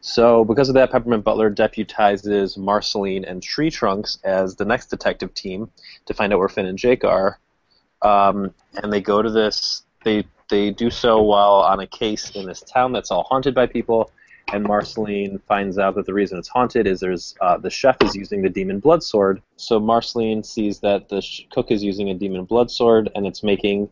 So, 0.01 0.45
because 0.45 0.69
of 0.69 0.75
that, 0.75 0.93
Peppermint 0.93 1.25
Butler 1.25 1.51
deputizes 1.51 2.57
Marceline 2.57 3.25
and 3.25 3.43
Tree 3.43 3.71
Trunks 3.71 4.19
as 4.25 4.55
the 4.55 4.65
next 4.65 4.87
detective 4.87 5.35
team 5.35 5.71
to 6.05 6.15
find 6.15 6.33
out 6.33 6.39
where 6.39 6.49
Finn 6.49 6.67
and 6.67 6.79
Jake 6.79 7.03
are. 7.03 7.41
Um, 8.03 8.55
and 8.75 8.93
they 8.93 9.01
go 9.01 9.23
to 9.23 9.31
this. 9.31 9.85
They 10.05 10.27
they 10.49 10.71
do 10.71 10.91
so 10.91 11.23
while 11.23 11.55
on 11.55 11.81
a 11.81 11.87
case 11.87 12.31
in 12.31 12.47
this 12.47 12.61
town 12.63 12.93
that's 12.93 13.11
all 13.11 13.25
haunted 13.25 13.55
by 13.55 13.67
people. 13.67 14.11
And 14.53 14.63
Marceline 14.63 15.41
finds 15.49 15.77
out 15.77 15.97
that 15.97 16.07
the 16.07 16.15
reason 16.15 16.39
it's 16.39 16.47
haunted 16.47 16.87
is 16.87 17.01
there's 17.01 17.35
uh, 17.41 17.59
the 17.59 17.71
chef 17.71 17.97
is 18.03 18.15
using 18.15 18.43
the 18.43 18.49
demon 18.49 18.79
blood 18.79 19.03
sword. 19.03 19.43
So 19.57 19.81
Marceline 19.81 20.45
sees 20.45 20.79
that 20.81 21.09
the 21.09 21.21
sh- 21.21 21.47
cook 21.51 21.73
is 21.73 21.83
using 21.83 22.11
a 22.11 22.15
demon 22.15 22.45
blood 22.45 22.71
sword, 22.71 23.11
and 23.17 23.27
it's 23.27 23.43
making 23.43 23.91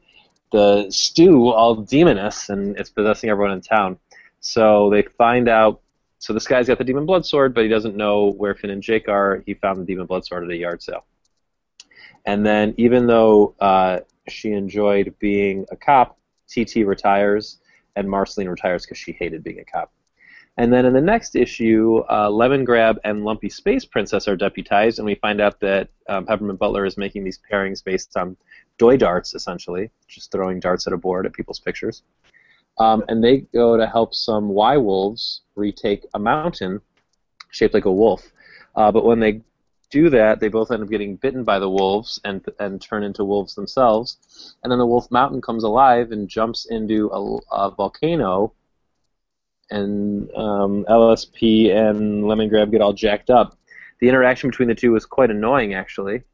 the 0.53 0.89
stew 0.91 1.49
all 1.49 1.77
demonous, 1.77 2.51
and 2.51 2.77
it's 2.79 2.89
possessing 2.89 3.31
everyone 3.31 3.53
in 3.53 3.63
town. 3.63 3.99
So 4.39 4.91
they 4.91 5.03
find 5.03 5.49
out 5.49 5.81
so 6.25 6.33
this 6.33 6.47
guy's 6.47 6.69
got 6.69 6.79
the 6.79 6.85
demon 6.85 7.05
blood 7.05 7.27
sword, 7.27 7.53
but 7.53 7.65
he 7.65 7.69
doesn't 7.69 7.97
know 7.97 8.33
where 8.33 8.55
Finn 8.55 8.71
and 8.71 8.83
Jake 8.83 9.09
are. 9.09 9.43
He 9.45 9.53
found 9.53 9.79
the 9.79 9.85
demon 9.85 10.07
blood 10.07 10.25
sword 10.25 10.45
at 10.45 10.51
a 10.51 10.57
yard 10.57 10.83
sale. 10.83 11.05
And 12.25 12.47
then, 12.47 12.73
even 12.79 13.07
though 13.07 13.55
uh, 13.61 14.01
she 14.29 14.53
enjoyed 14.53 15.17
being 15.19 15.67
a 15.71 15.77
cop, 15.77 16.17
TT 16.49 16.87
retires, 16.87 17.59
and 17.97 18.09
Marceline 18.09 18.49
retires 18.49 18.85
because 18.85 18.99
she 18.99 19.13
hated 19.13 19.43
being 19.45 19.61
a 19.61 19.65
cop. 19.65 19.93
And 20.57 20.73
then 20.73 20.87
in 20.87 20.93
the 20.93 21.01
next 21.01 21.35
issue, 21.35 22.03
uh, 22.09 22.31
Lemon 22.31 22.65
Grab 22.65 22.99
and 23.03 23.25
Lumpy 23.25 23.49
Space 23.49 23.85
Princess 23.85 24.29
are 24.29 24.37
deputized, 24.37 24.99
and 24.99 25.07
we 25.07 25.17
find 25.17 25.41
out 25.41 25.59
that 25.61 25.89
um, 26.09 26.27
Peppermint 26.27 26.61
Butler 26.61 26.85
is 26.85 26.97
making 26.97 27.25
these 27.25 27.41
pairings 27.51 27.83
based 27.83 28.17
on 28.17 28.37
doy 28.79 28.97
darts, 28.97 29.35
essentially, 29.35 29.91
just 30.07 30.31
throwing 30.31 30.61
darts 30.61 30.87
at 30.87 30.93
a 30.93 30.97
board 30.97 31.27
at 31.27 31.33
people's 31.33 31.59
pictures. 31.59 32.03
Um, 32.79 33.05
and 33.09 33.23
they 33.23 33.39
go 33.53 33.77
to 33.77 33.87
help 33.87 34.15
some 34.15 34.49
Y 34.49 34.77
wolves 34.77 35.43
retake 35.57 36.07
a 36.15 36.19
mountain 36.19 36.81
shaped 37.51 37.75
like 37.75 37.85
a 37.85 37.93
wolf. 37.93 38.33
Uh, 38.75 38.91
but 38.91 39.05
when 39.05 39.21
they 39.21 39.41
do 39.95 40.11
that, 40.11 40.41
they 40.41 40.49
both 40.49 40.73
end 40.73 40.83
up 40.83 40.91
getting 40.91 41.15
bitten 41.15 41.45
by 41.45 41.61
the 41.61 41.71
wolves 41.71 42.21
and 42.25 42.45
and 42.59 42.83
turn 42.83 43.05
into 43.05 43.25
wolves 43.25 43.55
themselves. 43.55 44.57
And 44.63 44.71
then 44.71 44.81
the 44.81 44.87
wolf 44.87 45.09
mountain 45.13 45.41
comes 45.41 45.63
alive 45.63 46.11
and 46.11 46.29
jumps 46.29 46.67
into 46.69 47.11
a, 47.13 47.21
a 47.55 47.71
volcano. 47.71 48.53
And 49.71 50.29
um, 50.35 50.85
LSP 50.91 51.71
and 51.75 52.27
Lemon 52.27 52.49
Grab 52.49 52.73
get 52.73 52.83
all 52.83 52.93
jacked 52.93 53.31
up. 53.31 53.57
The 54.01 54.09
interaction 54.09 54.51
between 54.51 54.69
the 54.69 54.75
two 54.75 54.91
was 54.91 55.07
quite 55.07 55.31
annoying, 55.31 55.75
actually, 55.75 56.25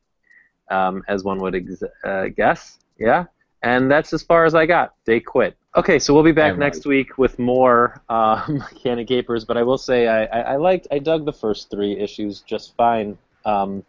um, 0.71 1.05
as 1.07 1.23
one 1.23 1.39
would 1.39 1.55
ex- 1.55 1.83
uh, 2.03 2.29
guess. 2.35 2.79
Yeah, 2.99 3.27
and 3.63 3.91
that's 3.91 4.15
as 4.15 4.23
far 4.23 4.47
as 4.47 4.55
I 4.55 4.65
got. 4.65 4.95
They 5.05 5.21
quit. 5.21 5.57
Okay, 5.77 5.99
so 6.01 6.15
we'll 6.15 6.25
be 6.25 6.33
back 6.33 6.59
next 6.59 6.85
week 6.87 7.19
with 7.19 7.39
more 7.39 8.03
um, 8.09 8.65
Candy 8.83 9.05
Capers, 9.05 9.45
but 9.45 9.57
I 9.57 9.63
will 9.63 9.79
say 9.79 10.09
I, 10.09 10.25
I, 10.25 10.41
I, 10.55 10.57
liked, 10.57 10.89
I 10.91 10.99
dug 10.99 11.25
the 11.25 11.33
first 11.33 11.71
three 11.71 11.97
issues 11.97 12.41
just 12.41 12.75
fine. 12.77 13.17
Um, 13.45 13.85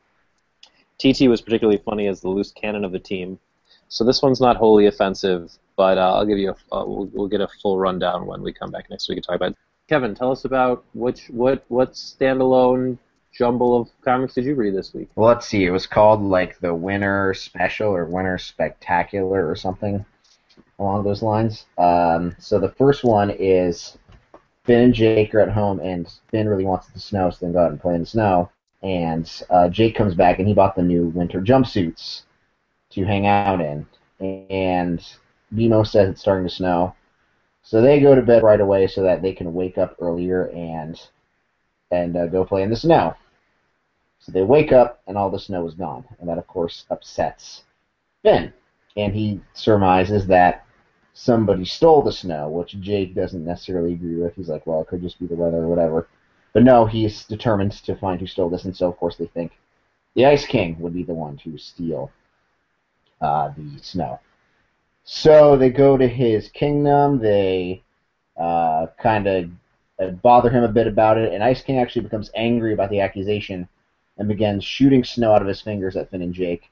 TT 1.00 1.28
was 1.28 1.42
particularly 1.42 1.82
funny 1.84 2.08
as 2.08 2.22
the 2.22 2.30
loose 2.30 2.52
cannon 2.52 2.86
of 2.86 2.92
the 2.92 3.00
team, 3.00 3.40
so 3.92 4.04
this 4.04 4.22
one's 4.22 4.40
not 4.40 4.56
wholly 4.56 4.86
offensive, 4.86 5.52
but 5.76 5.98
uh, 5.98 6.14
I'll 6.16 6.26
give 6.26 6.38
you 6.38 6.52
a, 6.72 6.76
uh, 6.76 6.86
we'll, 6.86 7.10
we'll 7.12 7.28
get 7.28 7.42
a 7.42 7.48
full 7.62 7.78
rundown 7.78 8.26
when 8.26 8.42
we 8.42 8.54
come 8.54 8.72
back 8.72 8.90
next 8.90 9.10
week 9.10 9.18
and 9.18 9.26
talk 9.26 9.36
about. 9.36 9.52
It. 9.52 9.58
Kevin, 9.90 10.16
tell 10.16 10.32
us 10.32 10.46
about 10.46 10.86
which 10.94 11.28
what 11.28 11.66
what 11.68 11.94
standalone 11.94 12.98
jumble 13.34 13.82
of 13.82 13.90
comics 14.04 14.36
did 14.36 14.46
you 14.46 14.56
read 14.56 14.76
this 14.76 14.94
week? 14.94 15.10
Well, 15.16 15.28
let's 15.28 15.48
see. 15.48 15.66
It 15.66 15.72
was 15.72 15.88
called 15.88 16.22
like 16.22 16.60
the 16.60 16.74
Winter 16.74 17.34
Special 17.34 17.94
or 17.94 18.06
Winter 18.06 18.38
Spectacular 18.38 19.50
or 19.50 19.56
something 19.56 20.06
along 20.80 21.04
those 21.04 21.22
lines. 21.22 21.66
Um, 21.78 22.36
so 22.40 22.60
the 22.60 22.72
first 22.72 23.04
one 23.04 23.30
is 23.30 23.98
Finn 24.64 24.84
and 24.84 24.94
Jake 24.94 25.36
are 25.36 25.40
at 25.40 25.50
home, 25.50 25.80
and 25.80 26.08
Finn 26.30 26.48
really 26.48 26.66
wants 26.66 26.88
to 26.94 27.00
snow, 27.00 27.30
so 27.30 27.46
they 27.46 27.52
go 27.52 27.60
out 27.60 27.72
and 27.72 27.82
play 27.82 27.96
in 27.96 28.02
the 28.02 28.06
snow. 28.06 28.50
And 28.84 29.30
uh, 29.50 29.70
Jake 29.70 29.96
comes 29.96 30.16
back, 30.16 30.40
and 30.40 30.48
he 30.48 30.54
bought 30.54 30.76
the 30.76 30.82
new 30.82 31.08
winter 31.08 31.42
jumpsuits 31.42 32.24
to 32.92 33.06
hang 33.06 33.28
out 33.28 33.62
in. 33.62 33.86
And 34.20 35.02
BMO 35.54 35.86
says 35.88 36.10
it's 36.10 36.22
starting 36.22 36.48
to 36.48 36.54
snow, 36.54 36.96
so 37.64 37.82
they 37.82 38.00
go 38.00 38.16
to 38.16 38.22
bed 38.22 38.44
right 38.44 38.60
away 38.62 38.88
so 38.88 39.04
that 39.04 39.22
they 39.22 39.34
can 39.34 39.54
wake 39.54 39.78
up 39.78 39.96
earlier 40.00 40.50
and 40.50 41.00
and 41.92 42.16
uh, 42.16 42.28
go 42.28 42.46
play 42.46 42.64
in 42.64 42.70
the 42.70 42.76
snow. 42.76 43.16
So 44.20 44.32
they 44.32 44.44
wake 44.44 44.72
up, 44.72 45.02
and 45.08 45.18
all 45.18 45.30
the 45.30 45.40
snow 45.40 45.68
is 45.68 45.74
gone, 45.74 46.06
and 46.20 46.30
that 46.30 46.38
of 46.38 46.48
course 46.48 46.86
upsets 46.90 47.64
Finn. 48.24 48.54
And 48.96 49.14
he 49.14 49.42
surmises 49.54 50.28
that 50.28 50.66
somebody 51.14 51.66
stole 51.66 52.02
the 52.02 52.12
snow, 52.12 52.50
which 52.50 52.80
Jake 52.80 53.16
doesn't 53.16 53.46
necessarily 53.46 53.94
agree 53.94 54.16
with. 54.16 54.36
He's 54.36 54.50
like, 54.50 54.66
well, 54.68 54.82
it 54.82 54.88
could 54.88 55.02
just 55.02 55.20
be 55.20 55.28
the 55.28 55.36
weather 55.36 55.58
or 55.58 55.68
whatever. 55.68 56.08
But 56.54 56.64
no, 56.64 56.86
he's 56.86 57.26
determined 57.26 57.72
to 57.84 57.96
find 57.96 58.20
who 58.20 58.28
stole 58.28 58.50
this, 58.50 58.66
and 58.66 58.76
so 58.76 58.90
of 58.90 58.98
course 58.98 59.16
they 59.16 59.28
think 59.28 59.54
the 60.16 60.26
Ice 60.26 60.46
King 60.46 60.78
would 60.80 60.94
be 60.94 61.04
the 61.04 61.14
one 61.14 61.38
to 61.38 61.58
steal 61.58 62.12
uh, 63.22 63.52
the 63.56 63.80
snow. 63.82 64.20
So 65.04 65.56
they 65.56 65.70
go 65.70 65.98
to 65.98 66.08
his 66.08 66.50
kingdom. 66.50 67.20
They 67.20 67.84
uh, 68.38 68.88
kind 69.02 69.28
of 69.28 69.50
uh, 70.00 70.08
bother 70.10 70.50
him 70.50 70.64
a 70.64 70.68
bit 70.68 70.88
about 70.88 71.18
it, 71.18 71.34
and 71.34 71.44
Ice 71.44 71.62
King 71.62 71.80
actually 71.80 72.04
becomes 72.04 72.32
angry 72.36 72.74
about 72.74 72.90
the 72.90 73.00
accusation 73.00 73.68
and 74.18 74.28
begins 74.28 74.64
shooting 74.64 75.04
snow 75.04 75.34
out 75.34 75.42
of 75.42 75.48
his 75.48 75.62
fingers 75.62 75.96
at 75.96 76.12
Finn 76.12 76.22
and 76.22 76.34
Jake. 76.34 76.70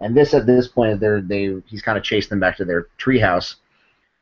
And 0.00 0.14
this, 0.14 0.34
at 0.34 0.46
this 0.46 0.68
point, 0.68 1.00
they're, 1.00 1.22
they 1.22 1.62
he's 1.66 1.82
kind 1.82 1.96
of 1.96 2.04
chased 2.04 2.28
them 2.28 2.40
back 2.40 2.56
to 2.58 2.64
their 2.64 2.88
treehouse 2.98 3.56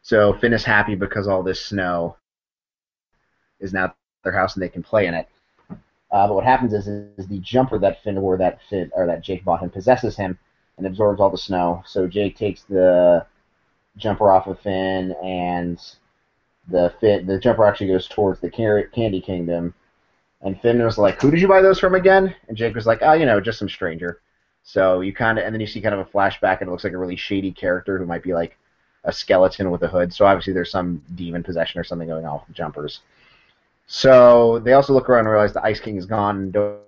so 0.03 0.33
Finn 0.35 0.53
is 0.53 0.65
happy 0.65 0.97
because 0.97 1.29
all 1.29 1.45
this 1.45 1.65
snow 1.65 2.17
is 3.61 3.73
now 3.73 3.95
their 4.23 4.33
house 4.33 4.55
and 4.55 4.63
they 4.63 4.69
can 4.69 4.83
play 4.83 5.07
in 5.07 5.15
it. 5.15 5.29
Uh, 5.71 6.27
but 6.27 6.35
what 6.35 6.45
happens 6.45 6.73
is, 6.73 6.87
is 6.87 7.27
the 7.27 7.39
jumper 7.39 7.79
that 7.79 8.03
Finn 8.03 8.21
wore 8.21 8.37
that 8.37 8.61
Finn 8.69 8.91
or 8.95 9.07
that 9.07 9.23
Jake 9.23 9.45
bought 9.45 9.63
him 9.63 9.71
possesses 9.71 10.17
him 10.17 10.39
and 10.77 10.87
absorbs 10.87 11.21
all 11.21 11.31
the 11.31 11.39
snow. 11.39 11.83
So 11.87 12.07
Jake 12.07 12.37
takes 12.37 12.63
the 12.65 13.27
jumper 13.97 14.31
off 14.31 14.47
of 14.47 14.61
Finn 14.61 15.15
and 15.23 15.81
the 16.69 16.93
fit 17.01 17.27
the 17.27 17.39
jumper 17.39 17.67
actually 17.67 17.89
goes 17.89 18.09
towards 18.09 18.41
the 18.41 18.51
Candy 18.51 19.21
Kingdom. 19.21 19.75
And 20.43 20.61
Finn 20.61 20.83
was 20.85 20.99
like, 20.99 21.21
"Who 21.21 21.31
did 21.31 21.41
you 21.41 21.49
buy 21.49 21.63
those 21.63 21.79
from 21.79 21.95
again?" 21.95 22.35
And 22.49 22.57
Jake 22.57 22.75
was 22.75 22.87
like, 22.87 22.99
"Oh, 23.03 23.13
you 23.13 23.27
know, 23.27 23.41
just 23.41 23.59
some 23.59 23.69
stranger." 23.69 24.21
So 24.65 25.01
you 25.01 25.13
kind 25.13 25.39
of 25.39 25.45
and 25.45 25.55
then 25.55 25.61
you 25.61 25.67
see 25.67 25.81
kind 25.81 25.95
of 25.95 26.07
a 26.07 26.11
flashback 26.11 26.61
and 26.61 26.69
it 26.69 26.71
looks 26.71 26.85
like 26.85 26.93
a 26.93 26.99
really 26.99 27.17
shady 27.17 27.53
character 27.53 27.99
who 27.99 28.07
might 28.07 28.23
be 28.23 28.35
like 28.35 28.59
a 29.05 29.13
skeleton 29.13 29.71
with 29.71 29.83
a 29.83 29.89
hood. 29.89 30.13
So 30.13 30.27
obviously 30.27 30.53
there's 30.53 30.71
some 30.71 31.03
demon 31.15 31.43
possession 31.43 31.81
or 31.81 31.85
something 31.85 32.09
going 32.09 32.27
on 32.27 32.35
with 32.35 32.49
the 32.49 32.55
jumpers. 32.55 33.01
So 33.95 34.59
they 34.61 34.73
also 34.73 34.95
look 34.95 35.11
around 35.11 35.27
and 35.27 35.29
realize 35.29 35.53
the 35.53 35.63
Ice 35.63 35.79
King 35.79 35.99
is 35.99 36.07
gone 36.07 36.39
and 36.39 36.53
don't, 36.55 36.79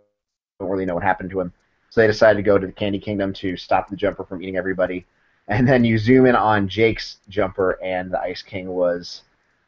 don't 0.59 0.71
really 0.71 0.87
know 0.87 0.95
what 0.95 1.03
happened 1.03 1.29
to 1.33 1.41
him. 1.41 1.53
So 1.91 2.01
they 2.01 2.07
decide 2.07 2.39
to 2.39 2.43
go 2.43 2.57
to 2.57 2.67
the 2.67 2.73
Candy 2.73 2.99
Kingdom 2.99 3.35
to 3.35 3.59
stop 3.59 3.91
the 3.91 3.95
jumper 3.95 4.25
from 4.25 4.41
eating 4.41 4.57
everybody. 4.57 5.05
And 5.47 5.69
then 5.69 5.85
you 5.85 5.99
zoom 5.99 6.25
in 6.25 6.35
on 6.35 6.67
Jake's 6.67 7.19
jumper, 7.29 7.79
and 7.85 8.11
the 8.11 8.19
Ice 8.21 8.41
King 8.41 8.69
was 8.69 9.21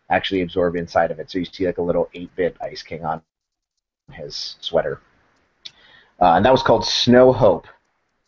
actually 0.08 0.40
absorbed 0.40 0.78
inside 0.78 1.10
of 1.10 1.20
it. 1.20 1.30
So 1.30 1.38
you 1.38 1.44
see 1.44 1.66
like 1.66 1.76
a 1.76 1.82
little 1.82 2.08
8-bit 2.14 2.56
Ice 2.62 2.82
King 2.82 3.04
on 3.04 3.20
his 4.10 4.56
sweater. 4.60 5.02
Uh, 6.18 6.36
and 6.36 6.44
that 6.46 6.52
was 6.52 6.62
called 6.62 6.86
Snow 6.86 7.34
Hope. 7.34 7.66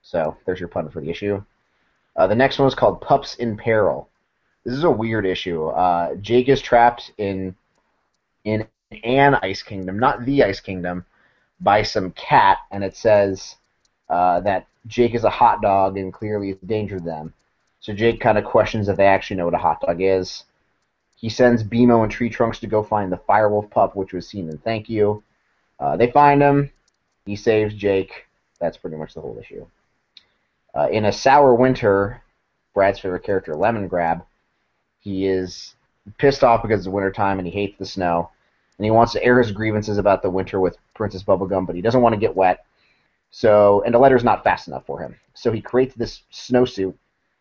So 0.03 0.37
there's 0.45 0.61
your 0.61 0.69
pun 0.69 0.91
for 0.91 1.01
the 1.01 1.09
issue. 1.09 1.43
Uh, 2.15 2.27
the 2.27 2.35
next 2.35 2.59
one 2.59 2.69
is 2.69 2.75
called 2.75 3.01
Pups 3.01 3.37
in 3.37 3.57
Peril. 3.57 4.11
This 4.67 4.75
is 4.75 4.85
a 4.85 4.91
weird 4.91 5.25
issue. 5.25 5.69
Uh, 5.69 6.15
Jake 6.17 6.51
is 6.51 6.61
trapped 6.61 7.13
in 7.17 7.57
in 8.45 8.67
an 8.91 9.35
ice 9.37 9.63
kingdom, 9.63 9.99
not 9.99 10.25
the 10.25 10.45
ice 10.45 10.61
kingdom, 10.61 11.05
by 11.61 11.83
some 11.83 12.13
cat, 12.13 12.59
and 12.71 12.85
it 12.85 12.97
says 12.97 13.57
uh, 14.09 14.41
that 14.41 14.67
Jake 14.87 15.15
is 15.15 15.25
a 15.25 15.31
hot 15.31 15.61
dog 15.61 15.99
and 15.99 16.13
clearly 16.13 16.51
it's 16.51 16.65
danger 16.65 16.99
to 16.99 17.05
them. 17.05 17.33
So 17.81 17.93
Jake 17.93 18.21
kind 18.21 18.39
of 18.39 18.45
questions 18.45 18.89
if 18.89 18.97
they 18.97 19.07
actually 19.07 19.37
know 19.37 19.45
what 19.45 19.55
a 19.55 19.59
hot 19.59 19.81
dog 19.81 20.01
is. 20.01 20.45
He 21.17 21.29
sends 21.29 21.65
BMO 21.65 22.05
and 22.05 22.13
Tree 22.13 22.31
Trunks 22.31 22.61
to 22.61 22.67
go 22.67 22.83
find 22.83 23.11
the 23.11 23.21
Firewolf 23.29 23.71
pup, 23.71 23.97
which 23.97 24.13
was 24.13 24.29
seen 24.29 24.49
in 24.49 24.59
Thank 24.59 24.89
You. 24.89 25.23
Uh, 25.81 25.97
they 25.97 26.11
find 26.11 26.41
him. 26.41 26.71
He 27.27 27.37
saves 27.37 27.75
Jake. 27.75 28.27
That's 28.61 28.77
pretty 28.77 28.97
much 28.97 29.15
the 29.15 29.21
whole 29.21 29.39
issue. 29.39 29.67
Uh, 30.75 30.89
in 30.91 31.07
a 31.07 31.13
sour 31.13 31.55
winter, 31.55 32.23
Brad's 32.75 33.01
favorite 33.01 33.25
character, 33.25 33.55
Lemon 33.55 33.89
Grab, 33.89 34.25
he 35.01 35.27
is 35.27 35.75
pissed 36.19 36.45
off 36.45 36.63
because 36.63 36.81
it's 36.81 36.89
wintertime 36.89 37.39
and 37.39 37.47
he 37.47 37.53
hates 37.53 37.79
the 37.79 37.87
snow. 37.87 38.31
And 38.79 38.85
he 38.85 38.91
wants 38.91 39.13
to 39.13 39.25
air 39.25 39.39
his 39.39 39.51
grievances 39.51 39.99
about 39.99 40.23
the 40.23 40.31
winter 40.31 40.61
with 40.61 40.79
Princess 40.95 41.25
Bubblegum, 41.25 41.67
but 41.67 41.75
he 41.75 41.83
doesn't 41.83 42.01
want 42.01 42.15
to 42.15 42.21
get 42.21 42.37
wet. 42.37 42.65
So, 43.31 43.83
and 43.85 43.93
the 43.93 43.99
letter's 43.99 44.25
not 44.25 44.45
fast 44.45 44.69
enough 44.69 44.87
for 44.87 45.01
him. 45.01 45.17
So 45.35 45.53
he 45.53 45.61
creates 45.61 45.95
this 45.95 46.23
snowsuit, 46.33 46.95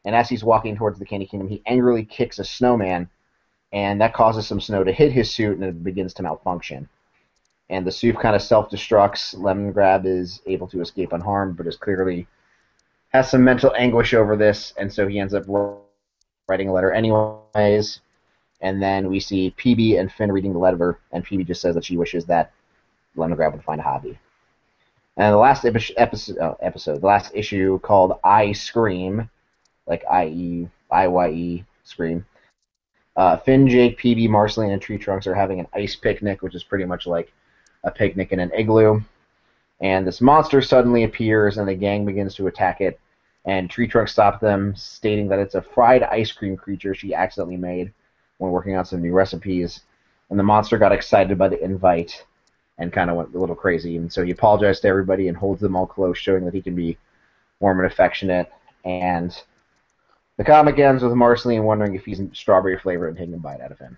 and 0.04 0.16
as 0.16 0.28
he's 0.30 0.44
walking 0.44 0.76
towards 0.76 1.00
the 1.00 1.06
Candy 1.06 1.26
Kingdom, 1.26 1.48
he 1.48 1.62
angrily 1.66 2.04
kicks 2.04 2.40
a 2.40 2.44
snowman, 2.44 3.10
and 3.72 4.02
that 4.02 4.14
causes 4.14 4.48
some 4.48 4.60
snow 4.60 4.84
to 4.84 4.92
hit 4.92 5.12
his 5.12 5.32
suit, 5.32 5.56
and 5.56 5.64
it 5.64 5.84
begins 5.84 6.14
to 6.16 6.24
malfunction. 6.24 6.90
And 7.70 7.86
the 7.86 7.92
suit 7.92 8.20
kind 8.20 8.36
of 8.36 8.42
self-destructs. 8.42 9.36
Lemongrab 9.36 10.06
is 10.06 10.42
able 10.46 10.68
to 10.70 10.82
escape 10.82 11.14
unharmed, 11.14 11.58
but 11.58 11.68
is 11.68 11.76
clearly 11.76 12.28
has 13.10 13.30
some 13.30 13.44
mental 13.44 13.74
anguish 13.78 14.14
over 14.14 14.36
this, 14.36 14.74
and 14.78 14.92
so 14.92 15.08
he 15.08 15.20
ends 15.20 15.34
up 15.34 15.46
writing 16.48 16.70
a 16.70 16.74
letter 16.74 16.92
anyways. 16.92 18.02
And 18.62 18.82
then 18.82 19.10
we 19.10 19.20
see 19.20 19.54
PB 19.58 20.00
and 20.00 20.12
Finn 20.12 20.32
reading 20.32 20.54
the 20.54 20.60
letter, 20.60 21.00
and 21.12 21.26
PB 21.26 21.46
just 21.46 21.62
says 21.62 21.76
that 21.76 21.86
she 21.86 21.98
wishes 21.98 22.26
that 22.26 22.52
Lemongrab 23.16 23.54
would 23.54 23.64
find 23.64 23.80
a 23.80 23.84
hobby. 23.84 24.18
And 25.16 25.34
the 25.34 25.38
last 25.38 25.66
episode, 25.66 26.38
oh, 26.40 26.58
episode, 26.62 27.02
the 27.02 27.08
last 27.08 27.32
issue 27.34 27.80
called 27.80 28.20
"I 28.24 28.52
Scream," 28.52 29.30
like 29.88 30.04
I 30.10 30.28
E 30.28 30.70
I 30.92 31.08
Y 31.08 31.30
E 31.30 31.66
Scream. 31.84 32.26
Uh, 33.16 33.38
Finn, 33.38 33.68
Jake, 33.68 34.00
PB, 34.00 34.30
Marceline, 34.30 34.70
and 34.72 34.82
Tree 34.82 35.00
Trunks 35.00 35.26
are 35.26 35.34
having 35.34 35.60
an 35.60 35.68
ice 35.74 35.96
picnic, 35.96 36.44
which 36.44 36.54
is 36.54 36.64
pretty 36.64 36.86
much 36.86 37.08
like 37.08 37.34
a 37.84 37.90
picnic 37.90 38.32
in 38.32 38.40
an 38.40 38.52
igloo. 38.54 39.02
And 39.82 40.06
this 40.06 40.22
monster 40.22 40.62
suddenly 40.62 41.04
appears, 41.04 41.58
and 41.58 41.68
the 41.68 41.74
gang 41.74 42.06
begins 42.06 42.36
to 42.36 42.48
attack 42.48 42.82
it. 42.82 43.00
And 43.46 43.70
Tree 43.70 43.88
Trunks 43.88 44.12
stops 44.12 44.40
them, 44.40 44.76
stating 44.76 45.28
that 45.30 45.40
it's 45.40 45.56
a 45.56 45.62
fried 45.62 46.04
ice 46.04 46.32
cream 46.32 46.58
creature 46.58 46.94
she 46.94 47.16
accidentally 47.16 47.58
made 47.58 47.92
when 48.38 48.52
working 48.52 48.76
on 48.76 48.86
some 48.86 49.02
new 49.02 49.14
recipes. 49.14 49.82
And 50.30 50.38
the 50.38 50.44
monster 50.44 50.78
got 50.78 50.92
excited 50.92 51.38
by 51.38 51.48
the 51.48 51.64
invite 51.64 52.26
and 52.78 52.94
kind 52.94 53.10
of 53.10 53.16
went 53.16 53.34
a 53.34 53.40
little 53.40 53.56
crazy. 53.56 53.98
And 53.98 54.12
so 54.12 54.24
he 54.24 54.32
apologized 54.32 54.82
to 54.84 54.88
everybody 54.88 55.28
and 55.28 55.38
holds 55.38 55.62
them 55.62 55.76
all 55.76 55.88
close, 55.88 56.18
showing 56.18 56.46
that 56.46 56.54
he 56.54 56.62
can 56.62 56.76
be 56.76 56.98
warm 57.60 57.80
and 57.80 57.92
affectionate. 57.92 58.52
And 58.86 59.36
the 60.38 60.44
comic 60.44 60.78
ends 60.78 61.04
with 61.04 61.14
Marceline 61.14 61.64
wondering 61.64 61.96
if 61.96 62.06
he's 62.06 62.22
strawberry 62.34 62.78
flavored 62.78 63.10
and 63.10 63.18
taking 63.18 63.34
a 63.34 63.38
bite 63.38 63.62
out 63.62 63.72
of 63.72 63.80
him. 63.80 63.98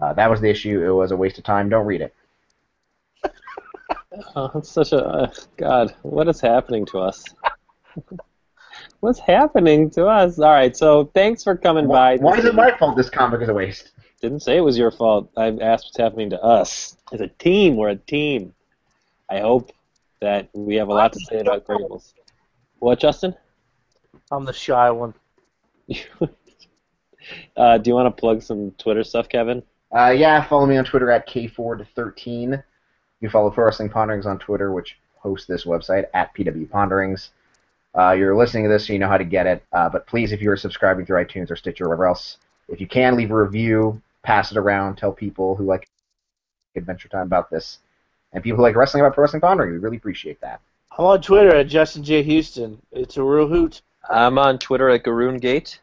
Uh, 0.00 0.12
that 0.12 0.30
was 0.30 0.40
the 0.40 0.50
issue. 0.50 0.84
It 0.84 0.90
was 0.90 1.10
a 1.10 1.16
waste 1.16 1.38
of 1.38 1.44
time. 1.44 1.68
Don't 1.68 1.86
read 1.86 2.02
it. 2.02 2.14
Oh, 4.34 4.50
it's 4.56 4.68
such 4.68 4.92
a 4.92 5.04
uh, 5.04 5.30
God. 5.56 5.94
What 6.02 6.28
is 6.28 6.40
happening 6.40 6.84
to 6.86 6.98
us? 6.98 7.24
What's 9.00 9.18
happening 9.18 9.90
to 9.90 10.06
us? 10.06 10.38
All 10.38 10.50
right, 10.50 10.76
so 10.76 11.10
thanks 11.14 11.42
for 11.42 11.56
coming 11.56 11.88
why, 11.88 12.18
by. 12.18 12.22
Why 12.22 12.38
is 12.38 12.44
it 12.44 12.54
my 12.54 12.76
fault 12.76 12.96
this 12.96 13.08
comic 13.08 13.40
is 13.40 13.48
a 13.48 13.54
waste? 13.54 13.92
Didn't 14.20 14.40
say 14.40 14.58
it 14.58 14.60
was 14.60 14.76
your 14.76 14.90
fault. 14.90 15.30
I 15.38 15.46
asked 15.46 15.86
what's 15.86 15.96
happening 15.96 16.28
to 16.30 16.42
us. 16.42 16.98
As 17.10 17.22
a 17.22 17.28
team, 17.28 17.76
we're 17.76 17.88
a 17.88 17.96
team. 17.96 18.52
I 19.30 19.40
hope 19.40 19.72
that 20.20 20.50
we 20.52 20.74
have 20.74 20.88
a 20.88 20.92
lot 20.92 21.14
to 21.14 21.20
say 21.20 21.40
about 21.40 21.66
Graybles. 21.66 22.12
What, 22.78 23.00
Justin? 23.00 23.34
I'm 24.30 24.44
the 24.44 24.52
shy 24.52 24.90
one. 24.90 25.14
uh, 27.56 27.78
do 27.78 27.90
you 27.90 27.94
want 27.94 28.14
to 28.14 28.20
plug 28.20 28.42
some 28.42 28.72
Twitter 28.72 29.02
stuff, 29.02 29.30
Kevin? 29.30 29.62
Uh, 29.96 30.10
yeah, 30.10 30.44
follow 30.44 30.66
me 30.66 30.76
on 30.76 30.84
Twitter 30.84 31.10
at 31.10 31.26
K4 31.26 31.78
You 31.96 32.62
can 33.20 33.30
follow 33.30 33.50
Pro 33.50 33.64
Wrestling 33.64 33.88
Ponderings 33.88 34.26
on 34.26 34.38
Twitter, 34.38 34.72
which 34.72 34.98
hosts 35.16 35.46
this 35.46 35.64
website, 35.64 36.04
at 36.12 36.34
PW 36.34 36.68
Ponderings. 36.70 37.30
Uh, 37.98 38.12
you're 38.12 38.36
listening 38.36 38.64
to 38.64 38.70
this, 38.70 38.86
so 38.86 38.92
you 38.92 38.98
know 38.98 39.08
how 39.08 39.18
to 39.18 39.24
get 39.24 39.46
it. 39.46 39.62
Uh, 39.72 39.88
but 39.88 40.06
please, 40.06 40.32
if 40.32 40.40
you 40.40 40.50
are 40.50 40.56
subscribing 40.56 41.04
through 41.04 41.24
iTunes 41.24 41.50
or 41.50 41.56
Stitcher 41.56 41.84
or 41.84 41.88
wherever 41.88 42.06
else, 42.06 42.38
if 42.68 42.80
you 42.80 42.86
can, 42.86 43.16
leave 43.16 43.30
a 43.30 43.34
review, 43.34 44.00
pass 44.22 44.52
it 44.52 44.56
around, 44.56 44.96
tell 44.96 45.12
people 45.12 45.56
who 45.56 45.64
like 45.64 45.88
Adventure 46.76 47.08
Time 47.08 47.26
about 47.26 47.50
this, 47.50 47.78
and 48.32 48.44
people 48.44 48.58
who 48.58 48.62
like 48.62 48.76
wrestling 48.76 49.02
about 49.02 49.14
Pro 49.14 49.22
Wrestling 49.22 49.40
Pondering. 49.40 49.72
We 49.72 49.78
really 49.78 49.96
appreciate 49.96 50.40
that. 50.40 50.60
I'm 50.96 51.04
on 51.04 51.22
Twitter 51.22 51.54
at 51.54 51.68
Justin 51.68 52.04
J 52.04 52.22
Houston. 52.22 52.80
It's 52.92 53.16
a 53.16 53.22
real 53.22 53.48
hoot. 53.48 53.82
I'm 54.08 54.38
on 54.38 54.58
Twitter 54.58 54.88
at 54.90 55.04
Garoongate 55.04 55.78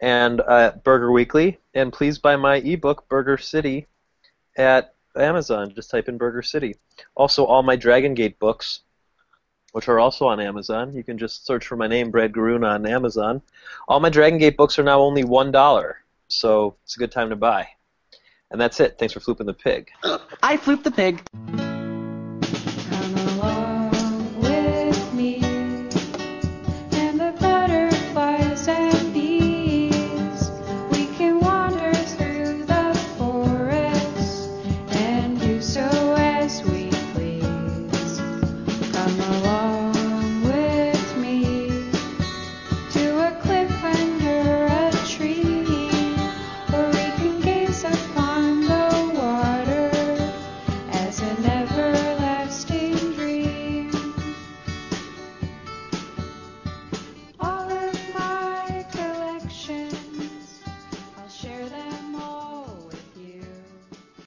and 0.00 0.40
at 0.40 0.84
Burger 0.84 1.12
Weekly. 1.12 1.58
And 1.74 1.92
please 1.92 2.18
buy 2.18 2.36
my 2.36 2.56
ebook, 2.56 3.08
Burger 3.08 3.38
City, 3.38 3.86
at 4.56 4.94
Amazon. 5.16 5.72
Just 5.74 5.90
type 5.90 6.08
in 6.08 6.18
Burger 6.18 6.42
City. 6.42 6.76
Also, 7.14 7.44
all 7.44 7.62
my 7.62 7.76
Dragon 7.76 8.14
Gate 8.14 8.38
books, 8.38 8.80
which 9.78 9.86
are 9.86 10.00
also 10.00 10.26
on 10.26 10.40
Amazon. 10.40 10.92
You 10.92 11.04
can 11.04 11.16
just 11.16 11.46
search 11.46 11.64
for 11.64 11.76
my 11.76 11.86
name, 11.86 12.10
Brad 12.10 12.32
Garoon, 12.32 12.68
on 12.68 12.84
Amazon. 12.84 13.40
All 13.86 14.00
my 14.00 14.08
Dragon 14.08 14.36
Gate 14.36 14.56
books 14.56 14.76
are 14.76 14.82
now 14.82 14.98
only 14.98 15.22
$1, 15.22 15.94
so 16.26 16.74
it's 16.82 16.96
a 16.96 16.98
good 16.98 17.12
time 17.12 17.30
to 17.30 17.36
buy. 17.36 17.68
And 18.50 18.60
that's 18.60 18.80
it. 18.80 18.98
Thanks 18.98 19.14
for 19.14 19.20
flooping 19.20 19.46
the 19.46 19.54
pig. 19.54 19.92
I 20.42 20.56
flooped 20.56 20.82
the 20.82 20.90
pig. 20.90 21.67